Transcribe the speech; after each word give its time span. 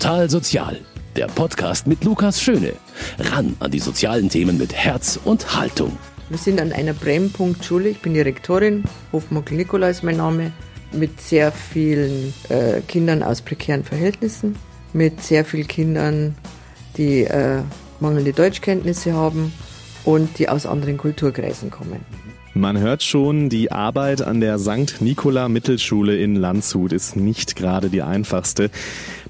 Total 0.00 0.30
Sozial, 0.30 0.78
der 1.14 1.26
Podcast 1.26 1.86
mit 1.86 2.04
Lukas 2.04 2.40
Schöne. 2.40 2.72
Ran 3.18 3.54
an 3.60 3.70
die 3.70 3.80
sozialen 3.80 4.30
Themen 4.30 4.56
mit 4.56 4.72
Herz 4.72 5.20
und 5.22 5.54
Haltung. 5.54 5.94
Wir 6.30 6.38
sind 6.38 6.58
an 6.58 6.72
einer 6.72 6.94
Brennpunktschule. 6.94 7.90
Ich 7.90 8.00
bin 8.00 8.14
die 8.14 8.22
Rektorin. 8.22 8.84
Hofmockel 9.12 9.58
Nikola 9.58 9.90
ist 9.90 10.02
mein 10.02 10.16
Name. 10.16 10.52
Mit 10.92 11.20
sehr 11.20 11.52
vielen 11.52 12.32
äh, 12.48 12.80
Kindern 12.88 13.22
aus 13.22 13.42
prekären 13.42 13.84
Verhältnissen. 13.84 14.56
Mit 14.94 15.22
sehr 15.22 15.44
vielen 15.44 15.68
Kindern, 15.68 16.34
die 16.96 17.24
äh, 17.24 17.60
mangelnde 18.00 18.32
Deutschkenntnisse 18.32 19.12
haben 19.12 19.52
und 20.06 20.38
die 20.38 20.48
aus 20.48 20.64
anderen 20.64 20.96
Kulturkreisen 20.96 21.70
kommen. 21.70 22.00
Man 22.54 22.78
hört 22.78 23.04
schon, 23.04 23.48
die 23.48 23.70
Arbeit 23.70 24.22
an 24.22 24.40
der 24.40 24.58
St. 24.58 25.00
Nikola 25.00 25.48
Mittelschule 25.48 26.16
in 26.16 26.34
Landshut 26.34 26.92
ist 26.92 27.14
nicht 27.14 27.54
gerade 27.54 27.90
die 27.90 28.02
einfachste. 28.02 28.70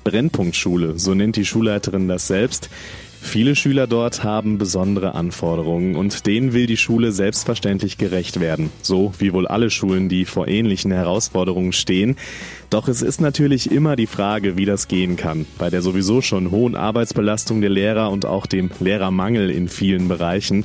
Brennpunktschule, 0.05 0.99
so 0.99 1.15
nennt 1.15 1.37
die 1.37 1.45
Schulleiterin 1.45 2.09
das 2.09 2.27
selbst. 2.27 2.71
Viele 3.23 3.55
Schüler 3.55 3.87
dort 3.87 4.25
haben 4.25 4.59
besondere 4.59 5.15
Anforderungen 5.15 5.95
und 5.95 6.27
denen 6.27 6.53
will 6.53 6.67
die 6.67 6.79
Schule 6.79 7.13
selbstverständlich 7.13 7.99
gerecht 7.99 8.41
werden. 8.41 8.71
So 8.83 9.13
wie 9.19 9.33
wohl 9.33 9.47
alle 9.47 9.71
Schulen, 9.71 10.09
die 10.09 10.25
vor 10.25 10.49
ähnlichen 10.49 10.91
Herausforderungen 10.91 11.73
stehen. 11.73 12.17
Doch 12.71 12.89
es 12.89 13.03
ist 13.03 13.21
natürlich 13.21 13.71
immer 13.71 13.95
die 13.95 14.07
Frage, 14.07 14.57
wie 14.57 14.65
das 14.65 14.89
gehen 14.89 15.17
kann. 15.17 15.47
Bei 15.59 15.71
der 15.71 15.83
sowieso 15.83 16.23
schon 16.23 16.51
hohen 16.51 16.75
Arbeitsbelastung 16.75 17.61
der 17.61 17.71
Lehrer 17.71 18.11
und 18.11 18.25
auch 18.25 18.47
dem 18.47 18.71
Lehrermangel 18.81 19.51
in 19.51 19.69
vielen 19.69 20.09
Bereichen. 20.09 20.65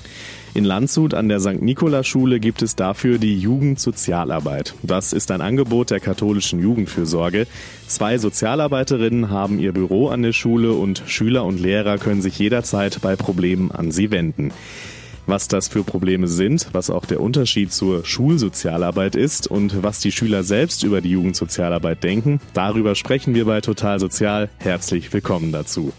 In 0.55 0.63
Landshut 0.63 1.13
an 1.13 1.27
der 1.27 1.41
St. 1.41 1.61
Nikola-Schule 1.61 2.39
gibt 2.39 2.61
es 2.61 2.77
dafür 2.77 3.17
die 3.17 3.37
Jugendsozialarbeit. 3.37 4.73
Das 4.83 5.11
ist 5.11 5.29
ein 5.31 5.41
Angebot 5.41 5.91
der 5.91 5.99
katholischen 5.99 6.61
Jugendfürsorge. 6.61 7.45
Zwei 7.87 8.17
Sozialarbeiterinnen 8.17 9.29
haben 9.29 9.59
ihr 9.59 9.73
Büro 9.73 10.07
an 10.07 10.21
der 10.21 10.31
Schule 10.31 10.71
und 10.71 11.03
Schüler 11.07 11.43
und 11.43 11.59
Lehrer 11.59 11.97
können 11.97 12.21
sich 12.21 12.39
jederzeit 12.39 13.01
bei 13.01 13.17
Problemen 13.17 13.69
an 13.69 13.91
sie 13.91 14.11
wenden. 14.11 14.53
Was 15.25 15.49
das 15.49 15.67
für 15.67 15.83
Probleme 15.83 16.29
sind, 16.29 16.69
was 16.71 16.89
auch 16.89 17.03
der 17.03 17.19
Unterschied 17.19 17.73
zur 17.73 18.05
Schulsozialarbeit 18.05 19.17
ist 19.17 19.47
und 19.47 19.83
was 19.83 19.99
die 19.99 20.13
Schüler 20.13 20.43
selbst 20.43 20.83
über 20.83 21.01
die 21.01 21.09
Jugendsozialarbeit 21.09 22.01
denken, 22.01 22.39
darüber 22.53 22.95
sprechen 22.95 23.35
wir 23.35 23.43
bei 23.43 23.59
Total 23.59 23.99
Sozial. 23.99 24.49
Herzlich 24.59 25.11
willkommen 25.11 25.51
dazu. 25.51 25.91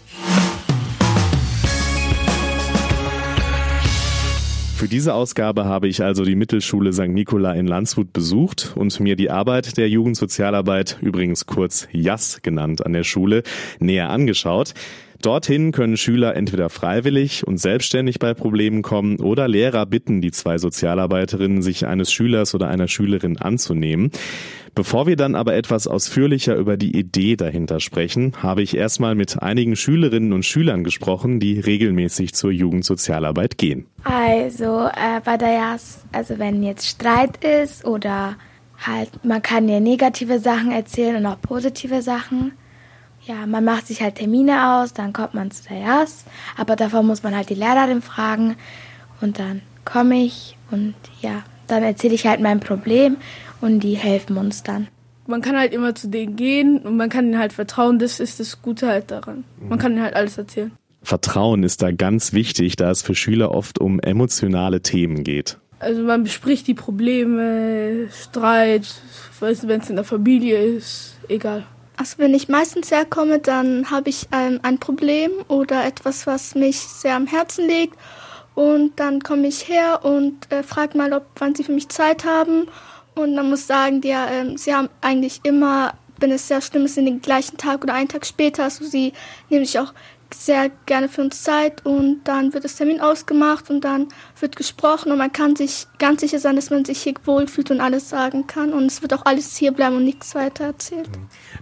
Für 4.77 4.87
diese 4.87 5.15
Ausgabe 5.15 5.65
habe 5.65 5.87
ich 5.87 6.03
also 6.03 6.23
die 6.23 6.35
Mittelschule 6.35 6.93
St. 6.93 7.07
Nikola 7.07 7.53
in 7.53 7.65
Landshut 7.65 8.13
besucht 8.13 8.73
und 8.75 8.99
mir 8.99 9.15
die 9.15 9.31
Arbeit 9.31 9.75
der 9.75 9.89
Jugendsozialarbeit, 9.89 10.99
übrigens 11.01 11.47
kurz 11.47 11.87
JAS 11.91 12.43
genannt 12.43 12.85
an 12.85 12.93
der 12.93 13.03
Schule, 13.03 13.41
näher 13.79 14.09
angeschaut. 14.09 14.75
Dorthin 15.21 15.71
können 15.71 15.97
Schüler 15.97 16.35
entweder 16.35 16.69
freiwillig 16.69 17.45
und 17.45 17.57
selbstständig 17.57 18.19
bei 18.19 18.33
Problemen 18.33 18.81
kommen 18.81 19.19
oder 19.19 19.47
Lehrer 19.47 19.85
bitten 19.85 20.21
die 20.21 20.31
zwei 20.31 20.57
Sozialarbeiterinnen, 20.57 21.61
sich 21.61 21.87
eines 21.87 22.11
Schülers 22.11 22.53
oder 22.53 22.67
einer 22.67 22.87
Schülerin 22.87 23.37
anzunehmen. 23.37 24.11
Bevor 24.77 25.07
wir 25.07 25.15
dann 25.15 25.33
aber 25.33 25.55
etwas 25.55 25.87
ausführlicher 25.87 26.55
über 26.55 26.77
die 26.77 26.95
Idee 26.95 27.35
dahinter 27.35 27.79
sprechen, 27.79 28.33
habe 28.43 28.61
ich 28.61 28.77
erstmal 28.77 29.15
mit 29.15 29.41
einigen 29.41 29.75
Schülerinnen 29.75 30.33
und 30.33 30.45
Schülern 30.45 30.83
gesprochen, 30.83 31.39
die 31.39 31.59
regelmäßig 31.59 32.35
zur 32.35 32.51
Jugendsozialarbeit 32.51 33.57
gehen. 33.57 33.87
Also 34.03 34.85
äh, 34.85 35.19
bei 35.25 35.37
der 35.37 35.53
JAS, 35.53 36.05
also 36.11 36.37
wenn 36.37 36.61
jetzt 36.61 36.85
Streit 36.85 37.43
ist 37.43 37.85
oder 37.85 38.35
halt, 38.85 39.09
man 39.25 39.41
kann 39.41 39.67
ja 39.67 39.79
negative 39.79 40.37
Sachen 40.37 40.71
erzählen 40.71 41.15
und 41.15 41.25
auch 41.25 41.41
positive 41.41 42.03
Sachen. 42.03 42.51
Ja, 43.27 43.45
man 43.45 43.65
macht 43.65 43.87
sich 43.87 44.01
halt 44.01 44.15
Termine 44.15 44.77
aus, 44.77 44.93
dann 44.93 45.11
kommt 45.11 45.33
man 45.33 45.51
zu 45.51 45.67
der 45.67 45.79
JAS, 45.79 46.23
aber 46.55 46.77
davor 46.77 47.03
muss 47.03 47.23
man 47.23 47.35
halt 47.35 47.49
die 47.49 47.55
Lehrerin 47.55 48.01
fragen 48.01 48.55
und 49.19 49.37
dann 49.37 49.61
komme 49.83 50.23
ich 50.23 50.55
und 50.71 50.95
ja, 51.21 51.43
dann 51.67 51.83
erzähle 51.83 52.13
ich 52.13 52.25
halt 52.25 52.39
mein 52.39 52.61
Problem 52.61 53.17
und 53.59 53.81
die 53.81 53.95
helfen 53.95 54.37
uns 54.37 54.63
dann. 54.63 54.87
Man 55.25 55.41
kann 55.41 55.57
halt 55.57 55.73
immer 55.73 55.93
zu 55.93 56.07
denen 56.07 56.37
gehen 56.37 56.79
und 56.79 56.95
man 56.95 57.09
kann 57.09 57.25
ihnen 57.25 57.37
halt 57.37 57.51
vertrauen. 57.51 57.99
Das 57.99 58.21
ist 58.21 58.39
das 58.39 58.61
Gute 58.61 58.87
halt 58.87 59.11
daran. 59.11 59.43
Man 59.59 59.77
kann 59.77 59.91
ihnen 59.91 60.03
halt 60.03 60.15
alles 60.15 60.37
erzählen. 60.37 60.71
Vertrauen 61.03 61.63
ist 61.63 61.81
da 61.81 61.91
ganz 61.91 62.31
wichtig, 62.31 62.77
da 62.77 62.89
es 62.91 63.01
für 63.01 63.13
Schüler 63.13 63.51
oft 63.51 63.77
um 63.79 63.99
emotionale 63.99 64.81
Themen 64.81 65.25
geht. 65.25 65.57
Also 65.79 66.03
man 66.03 66.23
bespricht 66.23 66.65
die 66.67 66.73
Probleme, 66.73 68.07
Streit, 68.09 68.95
wenn 69.41 69.81
es 69.81 69.89
in 69.89 69.97
der 69.97 70.05
Familie 70.05 70.57
ist, 70.59 71.17
egal. 71.27 71.65
Also 71.97 72.19
wenn 72.19 72.35
ich 72.35 72.47
meistens 72.47 72.91
herkomme, 72.91 73.39
dann 73.39 73.89
habe 73.89 74.09
ich 74.09 74.27
ein, 74.29 74.63
ein 74.63 74.77
Problem 74.77 75.31
oder 75.47 75.83
etwas, 75.83 76.27
was 76.27 76.53
mich 76.53 76.79
sehr 76.79 77.15
am 77.15 77.25
Herzen 77.25 77.67
liegt. 77.67 77.97
Und 78.53 78.99
dann 78.99 79.21
komme 79.21 79.47
ich 79.47 79.67
her 79.67 80.03
und 80.03 80.51
äh, 80.51 80.63
frage 80.63 80.97
mal, 80.97 81.11
ob 81.13 81.25
wann 81.37 81.55
sie 81.55 81.63
für 81.63 81.71
mich 81.71 81.89
Zeit 81.89 82.23
haben. 82.23 82.67
Und 83.15 83.33
man 83.33 83.49
muss 83.49 83.65
sagen, 83.65 84.01
die, 84.01 84.09
äh, 84.09 84.57
sie 84.57 84.75
haben 84.75 84.89
eigentlich 85.01 85.41
immer, 85.43 85.95
wenn 86.19 86.31
es 86.31 86.47
sehr 86.47 86.61
schlimm 86.61 86.85
ist, 86.85 86.97
in 86.97 87.05
den 87.05 87.21
gleichen 87.21 87.57
Tag 87.57 87.83
oder 87.83 87.95
einen 87.95 88.09
Tag 88.09 88.25
später, 88.25 88.63
also 88.63 88.85
sie 88.85 89.13
nehmen 89.49 89.65
sich 89.65 89.79
auch 89.79 89.93
sehr 90.33 90.69
gerne 90.85 91.09
für 91.09 91.21
uns 91.21 91.43
Zeit 91.43 91.85
und 91.85 92.21
dann 92.25 92.53
wird 92.53 92.63
das 92.63 92.75
Termin 92.75 93.01
ausgemacht 93.01 93.69
und 93.69 93.81
dann 93.81 94.07
wird 94.39 94.55
gesprochen 94.55 95.11
und 95.11 95.17
man 95.17 95.31
kann 95.31 95.55
sich 95.55 95.87
ganz 95.99 96.21
sicher 96.21 96.39
sein, 96.39 96.55
dass 96.55 96.69
man 96.69 96.85
sich 96.85 97.01
hier 97.01 97.13
wohlfühlt 97.25 97.71
und 97.71 97.81
alles 97.81 98.09
sagen 98.09 98.47
kann 98.47 98.73
und 98.73 98.85
es 98.85 99.01
wird 99.01 99.13
auch 99.13 99.25
alles 99.25 99.55
hier 99.55 99.71
bleiben 99.71 99.95
und 99.95 100.03
nichts 100.03 100.35
weiter 100.35 100.65
erzählt. 100.65 101.09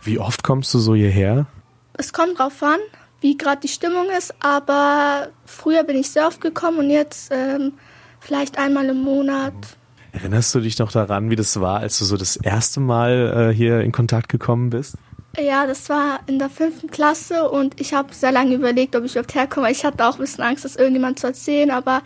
Wie 0.03 0.19
oft 0.19 0.43
kommst 0.43 0.73
du 0.73 0.79
so 0.79 0.95
hierher? 0.95 1.47
Es 1.93 2.13
kommt 2.13 2.39
drauf 2.39 2.61
an, 2.61 2.79
wie 3.21 3.37
gerade 3.37 3.61
die 3.61 3.67
Stimmung 3.67 4.07
ist, 4.17 4.33
aber 4.39 5.29
früher 5.45 5.83
bin 5.83 5.97
ich 5.97 6.09
sehr 6.09 6.27
oft 6.27 6.41
gekommen 6.41 6.79
und 6.79 6.89
jetzt 6.89 7.31
ähm, 7.31 7.73
vielleicht 8.19 8.57
einmal 8.57 8.85
im 8.85 9.01
Monat. 9.01 9.53
Erinnerst 10.11 10.55
du 10.55 10.61
dich 10.61 10.79
noch 10.79 10.91
daran, 10.91 11.29
wie 11.29 11.35
das 11.35 11.59
war, 11.59 11.79
als 11.79 11.99
du 11.99 12.05
so 12.05 12.15
das 12.15 12.37
erste 12.37 12.79
Mal 12.79 13.49
äh, 13.51 13.53
hier 13.53 13.81
in 13.81 13.91
Kontakt 13.91 14.29
gekommen 14.29 14.69
bist? 14.69 14.95
Ja, 15.37 15.67
das 15.67 15.89
war 15.89 16.21
in 16.27 16.39
der 16.39 16.49
fünften 16.49 16.89
Klasse 16.89 17.49
und 17.49 17.79
ich 17.79 17.93
habe 17.93 18.13
sehr 18.13 18.31
lange 18.31 18.55
überlegt, 18.55 18.95
ob 18.95 19.03
ich 19.03 19.11
überhaupt 19.11 19.35
herkomme. 19.35 19.69
Ich 19.69 19.83
hatte 19.83 20.05
auch 20.05 20.15
ein 20.15 20.21
bisschen 20.21 20.43
Angst, 20.43 20.63
das 20.63 20.75
irgendjemand 20.75 21.19
zu 21.19 21.27
erzählen, 21.27 21.71
aber 21.71 22.01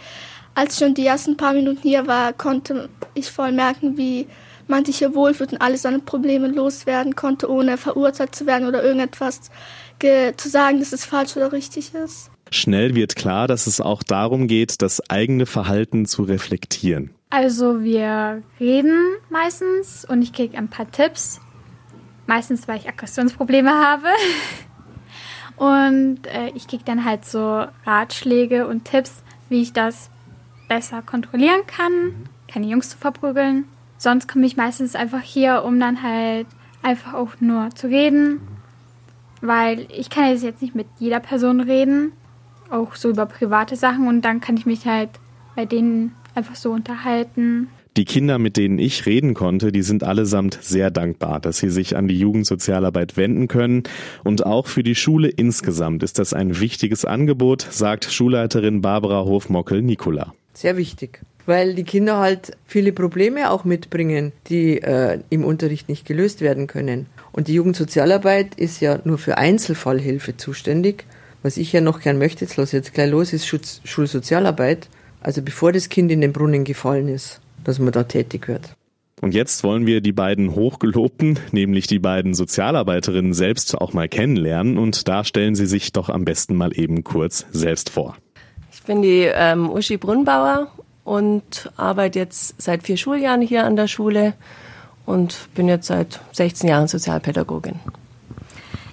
als 0.55 0.79
schon 0.79 0.93
die 0.95 1.05
ersten 1.05 1.37
paar 1.37 1.53
Minuten 1.53 1.81
hier 1.83 2.07
war, 2.07 2.33
konnte 2.33 2.89
ich 3.13 3.29
voll 3.31 3.51
merken, 3.51 3.97
wie 3.97 4.27
man 4.67 4.83
sich 4.83 4.97
hier 4.97 5.15
wohlfühlt 5.15 5.53
und 5.53 5.61
alle 5.61 5.77
seine 5.77 5.99
Probleme 5.99 6.47
loswerden 6.47 7.15
konnte, 7.15 7.49
ohne 7.49 7.77
verurteilt 7.77 8.35
zu 8.35 8.45
werden 8.45 8.67
oder 8.67 8.83
irgendetwas 8.83 9.51
zu 9.99 10.49
sagen, 10.49 10.79
dass 10.79 10.93
es 10.93 11.05
falsch 11.05 11.35
oder 11.35 11.51
richtig 11.51 11.93
ist. 11.93 12.31
Schnell 12.51 12.95
wird 12.95 13.15
klar, 13.15 13.47
dass 13.47 13.67
es 13.67 13.81
auch 13.81 14.01
darum 14.01 14.47
geht, 14.47 14.81
das 14.81 15.07
eigene 15.09 15.45
Verhalten 15.45 16.05
zu 16.05 16.23
reflektieren. 16.23 17.11
Also 17.29 17.83
wir 17.83 18.41
reden 18.59 18.97
meistens 19.29 20.05
und 20.05 20.21
ich 20.21 20.33
kriege 20.33 20.57
ein 20.57 20.67
paar 20.67 20.89
Tipps. 20.89 21.41
Meistens, 22.29 22.67
weil 22.67 22.77
ich 22.77 22.87
Aggressionsprobleme 22.87 23.71
habe. 23.71 24.05
Und 25.55 26.27
äh, 26.27 26.49
ich 26.53 26.67
kriege 26.67 26.83
dann 26.85 27.03
halt 27.03 27.25
so 27.25 27.65
Ratschläge 27.87 28.67
und 28.67 28.85
Tipps, 28.85 29.23
wie 29.49 29.63
ich 29.63 29.73
das 29.73 30.11
besser 30.67 31.01
kontrollieren 31.01 31.61
kann, 31.65 32.29
keine 32.47 32.67
Jungs 32.67 32.91
zu 32.91 32.99
verprügeln. 32.99 33.65
Sonst 33.97 34.27
komme 34.27 34.45
ich 34.45 34.57
meistens 34.57 34.95
einfach 34.95 35.21
hier, 35.21 35.63
um 35.63 35.79
dann 35.79 36.03
halt 36.03 36.45
einfach 36.83 37.15
auch 37.15 37.31
nur 37.39 37.71
zu 37.71 37.87
reden. 37.87 38.41
Weil 39.41 39.87
ich 39.89 40.11
kann 40.11 40.31
jetzt 40.31 40.61
nicht 40.61 40.75
mit 40.75 40.85
jeder 40.99 41.19
Person 41.19 41.59
reden, 41.61 42.11
auch 42.69 42.93
so 42.93 43.09
über 43.09 43.25
private 43.25 43.75
Sachen 43.75 44.07
und 44.07 44.21
dann 44.21 44.39
kann 44.39 44.55
ich 44.55 44.67
mich 44.67 44.85
halt 44.85 45.09
bei 45.55 45.65
denen 45.65 46.13
einfach 46.35 46.55
so 46.55 46.71
unterhalten. 46.73 47.69
Die 47.99 48.05
Kinder, 48.05 48.39
mit 48.39 48.55
denen 48.55 48.79
ich 48.79 49.05
reden 49.05 49.33
konnte, 49.33 49.73
die 49.73 49.81
sind 49.81 50.05
allesamt 50.05 50.57
sehr 50.61 50.89
dankbar, 50.89 51.41
dass 51.41 51.57
sie 51.57 51.69
sich 51.69 51.97
an 51.97 52.07
die 52.07 52.17
Jugendsozialarbeit 52.17 53.17
wenden 53.17 53.49
können. 53.49 53.83
Und 54.23 54.45
auch 54.45 54.67
für 54.67 54.83
die 54.83 54.95
Schule 54.95 55.27
insgesamt 55.27 56.01
ist 56.01 56.17
das 56.17 56.33
ein 56.33 56.61
wichtiges 56.61 57.03
Angebot, 57.03 57.67
sagt 57.69 58.05
Schulleiterin 58.05 58.79
Barbara 58.79 59.25
Hofmockel-Nikola. 59.25 60.33
Sehr 60.53 60.77
wichtig, 60.77 61.19
weil 61.45 61.75
die 61.75 61.83
Kinder 61.83 62.19
halt 62.19 62.55
viele 62.65 62.93
Probleme 62.93 63.51
auch 63.51 63.65
mitbringen, 63.65 64.31
die 64.47 64.81
äh, 64.81 65.19
im 65.29 65.43
Unterricht 65.43 65.89
nicht 65.89 66.05
gelöst 66.05 66.39
werden 66.39 66.67
können. 66.67 67.07
Und 67.33 67.49
die 67.49 67.53
Jugendsozialarbeit 67.55 68.55
ist 68.55 68.79
ja 68.79 69.01
nur 69.03 69.17
für 69.17 69.37
Einzelfallhilfe 69.37 70.37
zuständig. 70.37 71.03
Was 71.43 71.57
ich 71.57 71.73
ja 71.73 71.81
noch 71.81 71.99
gern 71.99 72.17
möchte, 72.17 72.45
jetzt 72.45 72.55
los 72.55 72.71
jetzt 72.71 72.93
gleich 72.93 73.11
los, 73.11 73.33
ist 73.33 73.45
Schutz, 73.45 73.81
Schulsozialarbeit. 73.83 74.87
Also 75.19 75.41
bevor 75.41 75.73
das 75.73 75.89
Kind 75.89 76.13
in 76.13 76.21
den 76.21 76.31
Brunnen 76.31 76.63
gefallen 76.63 77.09
ist, 77.09 77.41
dass 77.63 77.79
man 77.79 77.91
da 77.91 78.03
tätig 78.03 78.47
wird. 78.47 78.75
Und 79.21 79.33
jetzt 79.33 79.63
wollen 79.63 79.85
wir 79.85 79.99
die 80.01 80.13
beiden 80.13 80.55
Hochgelobten, 80.55 81.39
nämlich 81.51 81.87
die 81.87 81.99
beiden 81.99 82.33
Sozialarbeiterinnen 82.33 83.33
selbst 83.33 83.75
auch 83.77 83.91
mal 83.91 84.07
kennenlernen. 84.07 84.77
Und 84.77 85.07
da 85.09 85.23
stellen 85.23 85.55
sie 85.55 85.65
sich 85.65 85.91
doch 85.91 86.09
am 86.09 86.23
besten 86.23 86.55
mal 86.55 86.77
eben 86.77 87.03
kurz 87.03 87.45
selbst 87.51 87.89
vor. 87.89 88.15
Ich 88.71 88.83
bin 88.83 89.01
die 89.01 89.29
ähm, 89.33 89.69
Uschi 89.69 89.97
Brunnbauer 89.97 90.71
und 91.03 91.71
arbeite 91.75 92.19
jetzt 92.19 92.61
seit 92.61 92.83
vier 92.83 92.95
Schuljahren 92.95 93.41
hier 93.41 93.65
an 93.65 93.75
der 93.75 93.87
Schule 93.87 94.33
und 95.05 95.49
bin 95.53 95.67
jetzt 95.67 95.87
seit 95.87 96.21
16 96.31 96.69
Jahren 96.69 96.87
Sozialpädagogin. 96.87 97.79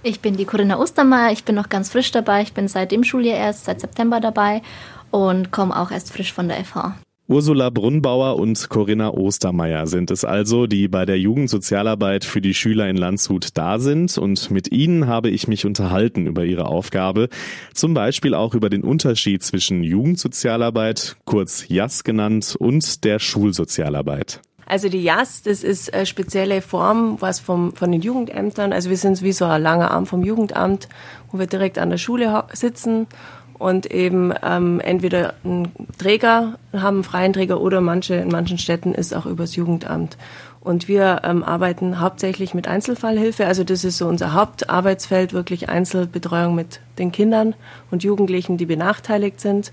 Ich 0.02 0.20
bin 0.20 0.36
die 0.36 0.44
Corinna 0.44 0.78
Ostermeier, 0.78 1.32
ich 1.32 1.44
bin 1.44 1.54
noch 1.54 1.68
ganz 1.68 1.90
frisch 1.90 2.10
dabei. 2.10 2.42
Ich 2.42 2.52
bin 2.52 2.68
seit 2.68 2.90
dem 2.90 3.04
Schuljahr 3.04 3.38
erst, 3.38 3.64
seit 3.64 3.80
September 3.80 4.20
dabei 4.20 4.62
und 5.10 5.50
komme 5.50 5.76
auch 5.76 5.90
erst 5.90 6.12
frisch 6.12 6.32
von 6.32 6.48
der 6.48 6.64
FH. 6.64 6.96
Ursula 7.28 7.70
Brunnbauer 7.70 8.36
und 8.36 8.68
Corinna 8.68 9.10
Ostermeier 9.10 9.88
sind 9.88 10.12
es 10.12 10.24
also, 10.24 10.68
die 10.68 10.86
bei 10.86 11.04
der 11.04 11.18
Jugendsozialarbeit 11.18 12.24
für 12.24 12.40
die 12.40 12.54
Schüler 12.54 12.88
in 12.88 12.96
Landshut 12.96 13.48
da 13.54 13.80
sind. 13.80 14.16
Und 14.16 14.52
mit 14.52 14.70
ihnen 14.70 15.08
habe 15.08 15.28
ich 15.30 15.48
mich 15.48 15.66
unterhalten 15.66 16.28
über 16.28 16.44
ihre 16.44 16.66
Aufgabe, 16.66 17.28
zum 17.74 17.94
Beispiel 17.94 18.32
auch 18.32 18.54
über 18.54 18.70
den 18.70 18.84
Unterschied 18.84 19.42
zwischen 19.42 19.82
Jugendsozialarbeit, 19.82 21.16
kurz 21.24 21.66
JAS 21.66 22.04
genannt, 22.04 22.54
und 22.56 23.02
der 23.02 23.18
Schulsozialarbeit. 23.18 24.40
Also 24.64 24.88
die 24.88 25.02
JAS, 25.02 25.42
das 25.42 25.64
ist 25.64 25.92
eine 25.92 26.06
spezielle 26.06 26.62
Form, 26.62 27.16
was 27.20 27.40
vom, 27.40 27.74
von 27.74 27.90
den 27.90 28.02
Jugendämtern, 28.02 28.72
also 28.72 28.88
wir 28.88 28.96
sind 28.96 29.22
wie 29.22 29.32
so 29.32 29.46
ein 29.46 29.62
langer 29.62 29.90
Arm 29.90 30.06
vom 30.06 30.22
Jugendamt, 30.22 30.88
wo 31.32 31.40
wir 31.40 31.46
direkt 31.46 31.78
an 31.78 31.90
der 31.90 31.98
Schule 31.98 32.44
sitzen 32.52 33.08
und 33.58 33.86
eben 33.86 34.32
ähm, 34.42 34.80
entweder 34.80 35.34
einen 35.44 35.72
Träger 35.98 36.58
haben, 36.72 36.96
einen 36.96 37.04
freien 37.04 37.32
Träger 37.32 37.60
oder 37.60 37.80
manche 37.80 38.14
in 38.14 38.28
manchen 38.28 38.58
Städten 38.58 38.94
ist 38.94 39.14
auch 39.14 39.26
übers 39.26 39.56
Jugendamt. 39.56 40.16
Und 40.60 40.88
wir 40.88 41.20
ähm, 41.22 41.44
arbeiten 41.44 42.00
hauptsächlich 42.00 42.52
mit 42.52 42.66
Einzelfallhilfe. 42.66 43.46
Also 43.46 43.62
das 43.62 43.84
ist 43.84 43.98
so 43.98 44.08
unser 44.08 44.32
Hauptarbeitsfeld, 44.32 45.32
wirklich 45.32 45.68
Einzelbetreuung 45.68 46.56
mit 46.56 46.80
den 46.98 47.12
Kindern 47.12 47.54
und 47.90 48.02
Jugendlichen, 48.02 48.56
die 48.56 48.66
benachteiligt 48.66 49.40
sind. 49.40 49.72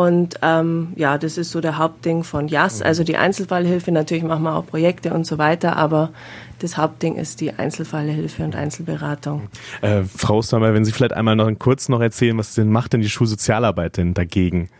Und 0.00 0.36
ähm, 0.40 0.94
ja, 0.96 1.18
das 1.18 1.36
ist 1.36 1.50
so 1.50 1.60
der 1.60 1.76
Hauptding 1.76 2.24
von 2.24 2.48
JAS, 2.48 2.80
mhm. 2.80 2.86
also 2.86 3.04
die 3.04 3.18
Einzelfallhilfe. 3.18 3.92
Natürlich 3.92 4.24
machen 4.24 4.44
wir 4.44 4.56
auch 4.56 4.64
Projekte 4.64 5.12
und 5.12 5.26
so 5.26 5.36
weiter, 5.36 5.76
aber 5.76 6.08
das 6.58 6.78
Hauptding 6.78 7.16
ist 7.16 7.42
die 7.42 7.52
Einzelfallhilfe 7.52 8.42
und 8.42 8.56
Einzelberatung. 8.56 9.48
Äh, 9.82 10.04
Frau 10.04 10.38
Ostermeier, 10.38 10.72
wenn 10.72 10.86
Sie 10.86 10.92
vielleicht 10.92 11.12
einmal 11.12 11.36
noch 11.36 11.50
kurz 11.58 11.90
noch 11.90 12.00
erzählen, 12.00 12.38
was 12.38 12.54
denn 12.54 12.70
macht 12.70 12.94
denn 12.94 13.02
die 13.02 13.10
Schulsozialarbeit 13.10 13.98
denn 13.98 14.14
dagegen? 14.14 14.70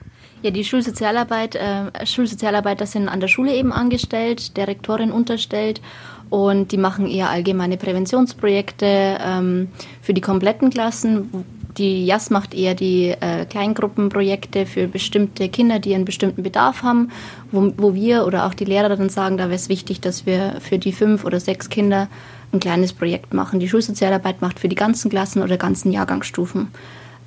Ja, 0.40 0.52
die 0.52 0.64
Schulsozialarbeit, 0.64 1.54
äh, 1.54 2.06
Schulsozialarbeiter 2.06 2.86
sind 2.86 3.10
an 3.10 3.20
der 3.20 3.28
Schule 3.28 3.54
eben 3.54 3.74
angestellt, 3.74 4.56
der 4.56 4.68
Rektorin 4.68 5.12
unterstellt 5.12 5.82
und 6.30 6.72
die 6.72 6.78
machen 6.78 7.06
eher 7.06 7.28
allgemeine 7.28 7.76
Präventionsprojekte 7.76 9.18
ähm, 9.22 9.68
für 10.00 10.14
die 10.14 10.22
kompletten 10.22 10.70
Klassen, 10.70 11.44
die 11.76 12.04
JAS 12.06 12.30
macht 12.30 12.54
eher 12.54 12.74
die 12.74 13.08
äh, 13.08 13.44
Kleingruppenprojekte 13.46 14.66
für 14.66 14.88
bestimmte 14.88 15.48
Kinder, 15.48 15.78
die 15.78 15.94
einen 15.94 16.04
bestimmten 16.04 16.42
Bedarf 16.42 16.82
haben, 16.82 17.10
wo, 17.52 17.72
wo 17.76 17.94
wir 17.94 18.26
oder 18.26 18.46
auch 18.46 18.54
die 18.54 18.64
Lehrer 18.64 18.88
dann 18.88 19.08
sagen, 19.08 19.36
da 19.36 19.44
wäre 19.44 19.54
es 19.54 19.68
wichtig, 19.68 20.00
dass 20.00 20.26
wir 20.26 20.56
für 20.60 20.78
die 20.78 20.92
fünf 20.92 21.24
oder 21.24 21.40
sechs 21.40 21.68
Kinder 21.68 22.08
ein 22.52 22.60
kleines 22.60 22.92
Projekt 22.92 23.34
machen. 23.34 23.60
Die 23.60 23.68
Schulsozialarbeit 23.68 24.42
macht 24.42 24.58
für 24.58 24.68
die 24.68 24.76
ganzen 24.76 25.10
Klassen 25.10 25.42
oder 25.42 25.56
ganzen 25.56 25.92
Jahrgangsstufen 25.92 26.68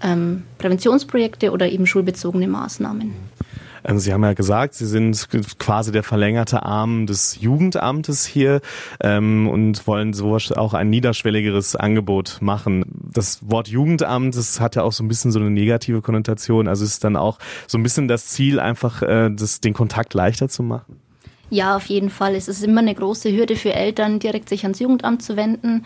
ähm, 0.03 0.43
Präventionsprojekte 0.57 1.51
oder 1.51 1.69
eben 1.69 1.87
schulbezogene 1.87 2.47
Maßnahmen. 2.47 3.13
Ähm, 3.83 3.99
Sie 3.99 4.13
haben 4.13 4.23
ja 4.23 4.33
gesagt, 4.33 4.73
Sie 4.73 4.85
sind 4.85 5.27
quasi 5.59 5.91
der 5.91 6.03
verlängerte 6.03 6.63
Arm 6.63 7.05
des 7.05 7.39
Jugendamtes 7.39 8.25
hier 8.25 8.61
ähm, 8.99 9.47
und 9.47 9.85
wollen 9.87 10.13
so 10.13 10.33
auch 10.33 10.73
ein 10.73 10.89
niederschwelligeres 10.89 11.75
Angebot 11.75 12.37
machen. 12.41 12.85
Das 13.13 13.39
Wort 13.49 13.67
Jugendamt, 13.67 14.35
das 14.35 14.59
hat 14.59 14.75
ja 14.75 14.83
auch 14.83 14.93
so 14.93 15.03
ein 15.03 15.07
bisschen 15.07 15.31
so 15.31 15.39
eine 15.39 15.49
negative 15.49 16.01
Konnotation. 16.01 16.67
Also 16.67 16.85
ist 16.85 17.03
dann 17.03 17.15
auch 17.15 17.39
so 17.67 17.77
ein 17.77 17.83
bisschen 17.83 18.07
das 18.07 18.27
Ziel, 18.27 18.59
einfach 18.59 19.01
äh, 19.01 19.29
das, 19.31 19.61
den 19.61 19.73
Kontakt 19.73 20.13
leichter 20.13 20.49
zu 20.49 20.63
machen? 20.63 20.99
Ja, 21.49 21.75
auf 21.75 21.85
jeden 21.85 22.09
Fall. 22.09 22.33
Es 22.33 22.47
ist 22.47 22.63
immer 22.63 22.81
eine 22.81 22.95
große 22.95 23.31
Hürde 23.31 23.55
für 23.55 23.73
Eltern, 23.73 24.17
direkt 24.17 24.49
sich 24.49 24.63
ans 24.63 24.79
Jugendamt 24.79 25.21
zu 25.21 25.35
wenden. 25.37 25.85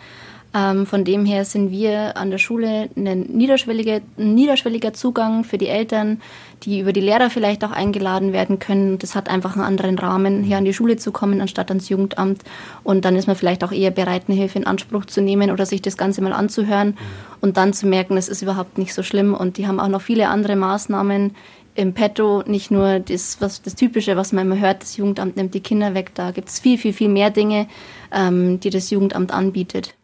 Ähm, 0.54 0.86
von 0.86 1.04
dem 1.04 1.26
her 1.26 1.44
sind 1.44 1.70
wir 1.70 2.16
an 2.16 2.30
der 2.30 2.38
Schule 2.38 2.88
ein 2.96 3.20
niederschwelliger, 3.20 4.00
ein 4.16 4.34
niederschwelliger 4.34 4.94
Zugang 4.94 5.44
für 5.44 5.58
die 5.58 5.68
Eltern, 5.68 6.22
die 6.62 6.80
über 6.80 6.92
die 6.92 7.02
Lehrer 7.02 7.28
vielleicht 7.28 7.64
auch 7.64 7.70
eingeladen 7.70 8.32
werden 8.32 8.58
können. 8.58 8.98
Das 8.98 9.14
hat 9.14 9.28
einfach 9.28 9.56
einen 9.56 9.64
anderen 9.64 9.98
Rahmen, 9.98 10.42
hier 10.42 10.56
an 10.56 10.64
die 10.64 10.72
Schule 10.72 10.96
zu 10.96 11.12
kommen, 11.12 11.40
anstatt 11.42 11.70
ans 11.70 11.90
Jugendamt. 11.90 12.42
Und 12.82 13.04
dann 13.04 13.14
ist 13.14 13.26
man 13.26 13.36
vielleicht 13.36 13.62
auch 13.62 13.72
eher 13.72 13.90
bereit, 13.90 14.24
eine 14.28 14.38
Hilfe 14.38 14.58
in 14.58 14.66
Anspruch 14.66 15.04
zu 15.04 15.20
nehmen 15.20 15.50
oder 15.50 15.66
sich 15.66 15.82
das 15.82 15.98
Ganze 15.98 16.22
mal 16.22 16.32
anzuhören 16.32 16.96
und 17.42 17.58
dann 17.58 17.74
zu 17.74 17.86
merken, 17.86 18.16
es 18.16 18.28
ist 18.28 18.40
überhaupt 18.40 18.78
nicht 18.78 18.94
so 18.94 19.02
schlimm. 19.02 19.34
Und 19.34 19.58
die 19.58 19.66
haben 19.66 19.80
auch 19.80 19.88
noch 19.88 20.02
viele 20.02 20.28
andere 20.28 20.56
Maßnahmen, 20.56 21.34
im 21.74 21.92
Petto 21.92 22.42
nicht 22.44 22.72
nur 22.72 22.98
das, 22.98 23.40
was, 23.40 23.62
das 23.62 23.76
Typische, 23.76 24.16
was 24.16 24.32
man 24.32 24.46
immer 24.46 24.58
hört, 24.58 24.82
das 24.82 24.96
Jugendamt 24.96 25.36
nimmt 25.36 25.54
die 25.54 25.60
Kinder 25.60 25.94
weg. 25.94 26.10
Da 26.14 26.32
gibt 26.32 26.48
es 26.48 26.58
viel, 26.58 26.76
viel, 26.76 26.92
viel 26.92 27.08
mehr 27.08 27.30
Dinge, 27.30 27.68
ähm, 28.10 28.58
die 28.58 28.70
das 28.70 28.90
Jugendamt 28.90 29.32
anbietet. 29.32 29.94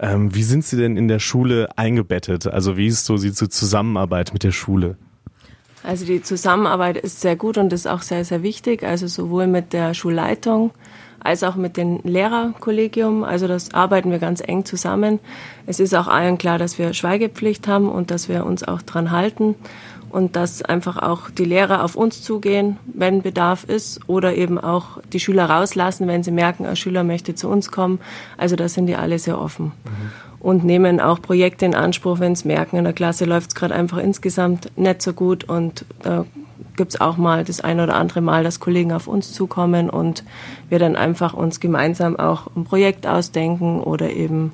Ähm, 0.00 0.34
wie 0.34 0.42
sind 0.42 0.64
Sie 0.64 0.76
denn 0.76 0.96
in 0.96 1.08
der 1.08 1.18
Schule 1.18 1.68
eingebettet? 1.76 2.46
Also 2.46 2.76
wie 2.76 2.86
ist 2.86 3.04
so 3.04 3.16
die 3.16 3.32
Zusammenarbeit 3.32 4.32
mit 4.32 4.44
der 4.44 4.52
Schule? 4.52 4.96
Also 5.82 6.04
die 6.04 6.22
Zusammenarbeit 6.22 6.96
ist 6.96 7.20
sehr 7.20 7.36
gut 7.36 7.58
und 7.58 7.72
ist 7.72 7.86
auch 7.86 8.02
sehr, 8.02 8.24
sehr 8.24 8.42
wichtig. 8.42 8.82
Also 8.82 9.06
sowohl 9.06 9.46
mit 9.46 9.72
der 9.72 9.94
Schulleitung 9.94 10.72
als 11.20 11.42
auch 11.42 11.56
mit 11.56 11.76
dem 11.76 12.00
Lehrerkollegium. 12.04 13.24
Also 13.24 13.48
das 13.48 13.74
arbeiten 13.74 14.10
wir 14.10 14.18
ganz 14.18 14.40
eng 14.44 14.64
zusammen. 14.64 15.18
Es 15.66 15.80
ist 15.80 15.94
auch 15.94 16.06
allen 16.06 16.38
klar, 16.38 16.58
dass 16.58 16.78
wir 16.78 16.94
Schweigepflicht 16.94 17.66
haben 17.66 17.88
und 17.88 18.10
dass 18.10 18.28
wir 18.28 18.46
uns 18.46 18.62
auch 18.62 18.82
dran 18.82 19.10
halten 19.10 19.56
und 20.10 20.36
dass 20.36 20.62
einfach 20.62 20.96
auch 20.96 21.30
die 21.30 21.44
Lehrer 21.44 21.84
auf 21.84 21.96
uns 21.96 22.22
zugehen, 22.22 22.78
wenn 22.86 23.22
Bedarf 23.22 23.64
ist 23.64 24.00
oder 24.08 24.34
eben 24.34 24.58
auch 24.58 24.98
die 25.12 25.20
Schüler 25.20 25.48
rauslassen, 25.50 26.06
wenn 26.08 26.22
sie 26.22 26.30
merken, 26.30 26.66
ein 26.66 26.76
Schüler 26.76 27.04
möchte 27.04 27.34
zu 27.34 27.48
uns 27.48 27.70
kommen. 27.70 28.00
Also 28.36 28.56
da 28.56 28.68
sind 28.68 28.86
die 28.86 28.96
alle 28.96 29.18
sehr 29.18 29.40
offen 29.40 29.66
mhm. 29.66 30.10
und 30.40 30.64
nehmen 30.64 31.00
auch 31.00 31.20
Projekte 31.20 31.66
in 31.66 31.74
Anspruch, 31.74 32.20
wenn 32.20 32.34
sie 32.34 32.48
merken, 32.48 32.76
in 32.76 32.84
der 32.84 32.92
Klasse 32.92 33.24
läuft 33.24 33.50
es 33.50 33.54
gerade 33.54 33.74
einfach 33.74 33.98
insgesamt 33.98 34.76
nicht 34.76 35.02
so 35.02 35.12
gut 35.12 35.44
und 35.44 35.84
da 36.02 36.24
gibt 36.76 36.94
es 36.94 37.00
auch 37.00 37.16
mal 37.16 37.44
das 37.44 37.60
ein 37.60 37.80
oder 37.80 37.96
andere 37.96 38.20
Mal, 38.20 38.44
dass 38.44 38.60
Kollegen 38.60 38.92
auf 38.92 39.08
uns 39.08 39.32
zukommen 39.32 39.90
und 39.90 40.24
wir 40.68 40.78
dann 40.78 40.96
einfach 40.96 41.34
uns 41.34 41.60
gemeinsam 41.60 42.16
auch 42.16 42.46
ein 42.56 42.64
Projekt 42.64 43.06
ausdenken 43.06 43.80
oder 43.80 44.10
eben 44.10 44.52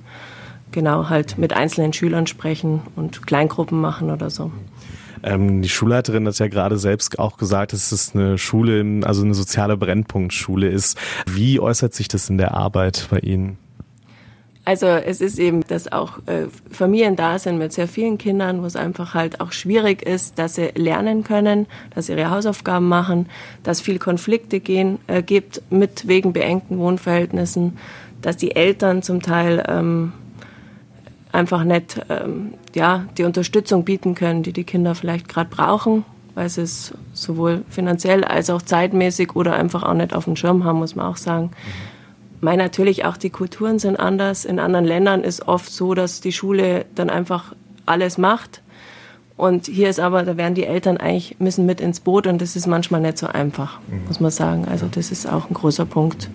genau 0.73 1.09
halt 1.09 1.39
mit 1.39 1.53
einzelnen 1.53 1.93
Schülern 1.93 2.27
sprechen 2.27 2.81
und 2.97 3.27
Kleingruppen 3.27 3.81
machen 3.81 4.11
oder 4.11 4.31
so. 4.31 4.51
Ähm, 5.25 5.63
die 5.63 5.69
Schulleiterin 5.69 6.27
hat 6.29 6.39
ja 6.39 6.49
gerade 6.49 6.77
selbst 6.77 7.19
auch 7.19 7.39
gesagt, 7.39 7.73
dass 7.73 7.93
es 7.93 8.15
eine 8.15 8.37
Schule, 8.37 9.01
also 9.05 9.25
eine 9.25 9.35
soziale 9.35 9.77
Brennpunktschule 9.77 10.69
ist. 10.69 10.99
Wie 11.27 11.59
äußert 11.59 11.95
sich 11.95 12.09
das 12.09 12.29
in 12.29 12.37
der 12.37 12.53
Arbeit 12.53 13.09
bei 13.11 13.21
Ihnen? 13.21 13.57
Also 14.67 14.87
es 14.87 15.21
ist 15.21 15.39
eben, 15.39 15.63
dass 15.67 15.93
auch 15.93 16.19
äh, 16.27 16.47
Familien 16.71 17.17
da 17.17 17.39
sind 17.39 17.59
mit 17.59 17.73
sehr 17.73 17.87
vielen 17.87 18.17
Kindern, 18.17 18.63
wo 18.63 18.67
es 18.67 18.77
einfach 18.77 19.13
halt 19.13 19.41
auch 19.41 19.53
schwierig 19.53 20.03
ist, 20.03 20.39
dass 20.39 20.55
sie 20.55 20.71
lernen 20.75 21.23
können, 21.23 21.67
dass 21.95 22.07
sie 22.07 22.13
ihre 22.13 22.31
Hausaufgaben 22.31 22.89
machen, 22.89 23.27
dass 23.63 23.83
viel 23.83 23.99
Konflikte 23.99 24.61
gehen, 24.61 24.99
äh, 25.07 25.23
gibt 25.23 25.61
mit 25.71 26.09
wegen 26.09 26.33
beengten 26.33 26.79
Wohnverhältnissen, 26.79 27.77
dass 28.23 28.39
die 28.39 28.57
Eltern 28.57 29.03
zum 29.03 29.21
Teil 29.21 29.63
ähm, 29.69 30.13
einfach 31.35 31.65
nicht 31.65 32.01
ähm, 32.09 32.55
ja, 32.75 33.07
die 33.19 33.25
Unterstützung 33.25 33.85
bieten 33.85 34.15
können, 34.15 34.43
die 34.43 34.53
die 34.53 34.65
Kinder 34.65 34.95
vielleicht 34.95 35.29
gerade 35.29 35.51
brauchen, 35.51 36.05
weil 36.35 36.49
sie 36.49 36.63
es 36.63 36.95
sowohl 37.13 37.65
finanziell 37.69 38.25
als 38.25 38.51
auch 38.51 38.63
zeitmäßig 38.63 39.37
oder 39.37 39.55
einfach 39.55 39.83
auch 39.83 39.95
nicht 39.95 40.15
auf 40.15 40.25
dem 40.25 40.37
Schirm 40.37 40.65
haben, 40.65 40.79
muss 40.79 40.97
man 40.97 41.07
auch 41.07 41.17
sagen. 41.17 41.47
Mhm. 41.47 41.95
Meine 42.41 42.63
natürlich 42.63 43.05
auch 43.05 43.17
die 43.17 43.31
Kulturen 43.31 43.79
sind 43.79 43.97
anders. 43.97 44.45
In 44.45 44.59
anderen 44.59 44.85
Ländern 44.85 45.25
ist 45.25 45.49
oft 45.49 45.73
so, 45.73 45.95
dass 45.95 46.21
die 46.21 46.33
Schule 46.33 46.85
dann 46.95 47.09
einfach 47.09 47.55
alles 47.87 48.19
macht. 48.19 48.61
Und 49.37 49.67
hier 49.67 49.89
ist 49.89 49.99
aber, 49.99 50.23
da 50.23 50.37
werden 50.37 50.55
die 50.55 50.65
Eltern 50.65 50.97
eigentlich 50.97 51.37
müssen 51.41 51.67
mit 51.67 51.81
ins 51.81 52.01
Boot 52.01 52.27
und 52.27 52.41
das 52.41 52.55
ist 52.55 52.67
manchmal 52.67 53.01
nicht 53.01 53.19
so 53.19 53.27
einfach, 53.27 53.81
mhm. 53.89 54.07
muss 54.07 54.21
man 54.21 54.31
sagen. 54.31 54.67
Also 54.71 54.87
das 54.87 55.11
ist 55.11 55.27
auch 55.27 55.51
ein 55.51 55.55
großer 55.55 55.87
Punkt. 55.87 56.29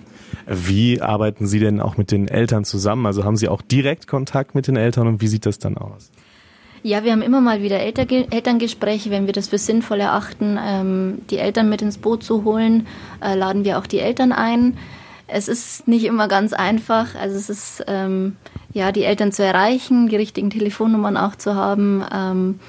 Wie 0.52 1.00
arbeiten 1.00 1.46
Sie 1.46 1.60
denn 1.60 1.80
auch 1.80 1.96
mit 1.96 2.10
den 2.10 2.26
Eltern 2.26 2.64
zusammen? 2.64 3.06
Also 3.06 3.24
haben 3.24 3.36
Sie 3.36 3.48
auch 3.48 3.62
direkt 3.62 4.08
Kontakt 4.08 4.56
mit 4.56 4.66
den 4.66 4.74
Eltern 4.74 5.06
und 5.06 5.20
wie 5.20 5.28
sieht 5.28 5.46
das 5.46 5.60
dann 5.60 5.78
aus? 5.78 6.10
Ja, 6.82 7.04
wir 7.04 7.12
haben 7.12 7.22
immer 7.22 7.40
mal 7.40 7.62
wieder 7.62 7.78
Elterngespräche, 7.78 9.10
wenn 9.10 9.26
wir 9.26 9.32
das 9.32 9.48
für 9.48 9.58
sinnvoll 9.58 10.00
erachten, 10.00 10.58
ähm, 10.60 11.18
die 11.30 11.38
Eltern 11.38 11.68
mit 11.68 11.82
ins 11.82 11.98
Boot 11.98 12.24
zu 12.24 12.42
holen, 12.42 12.88
äh, 13.22 13.36
laden 13.36 13.64
wir 13.64 13.78
auch 13.78 13.86
die 13.86 14.00
Eltern 14.00 14.32
ein. 14.32 14.76
Es 15.28 15.46
ist 15.46 15.86
nicht 15.86 16.04
immer 16.04 16.26
ganz 16.26 16.52
einfach, 16.52 17.14
also 17.14 17.36
es 17.36 17.48
ist 17.48 17.84
ähm, 17.86 18.34
ja 18.72 18.90
die 18.90 19.04
Eltern 19.04 19.30
zu 19.30 19.44
erreichen, 19.44 20.08
die 20.08 20.16
richtigen 20.16 20.50
Telefonnummern 20.50 21.16
auch 21.16 21.36
zu 21.36 21.54
haben. 21.54 22.04
Ähm, 22.12 22.60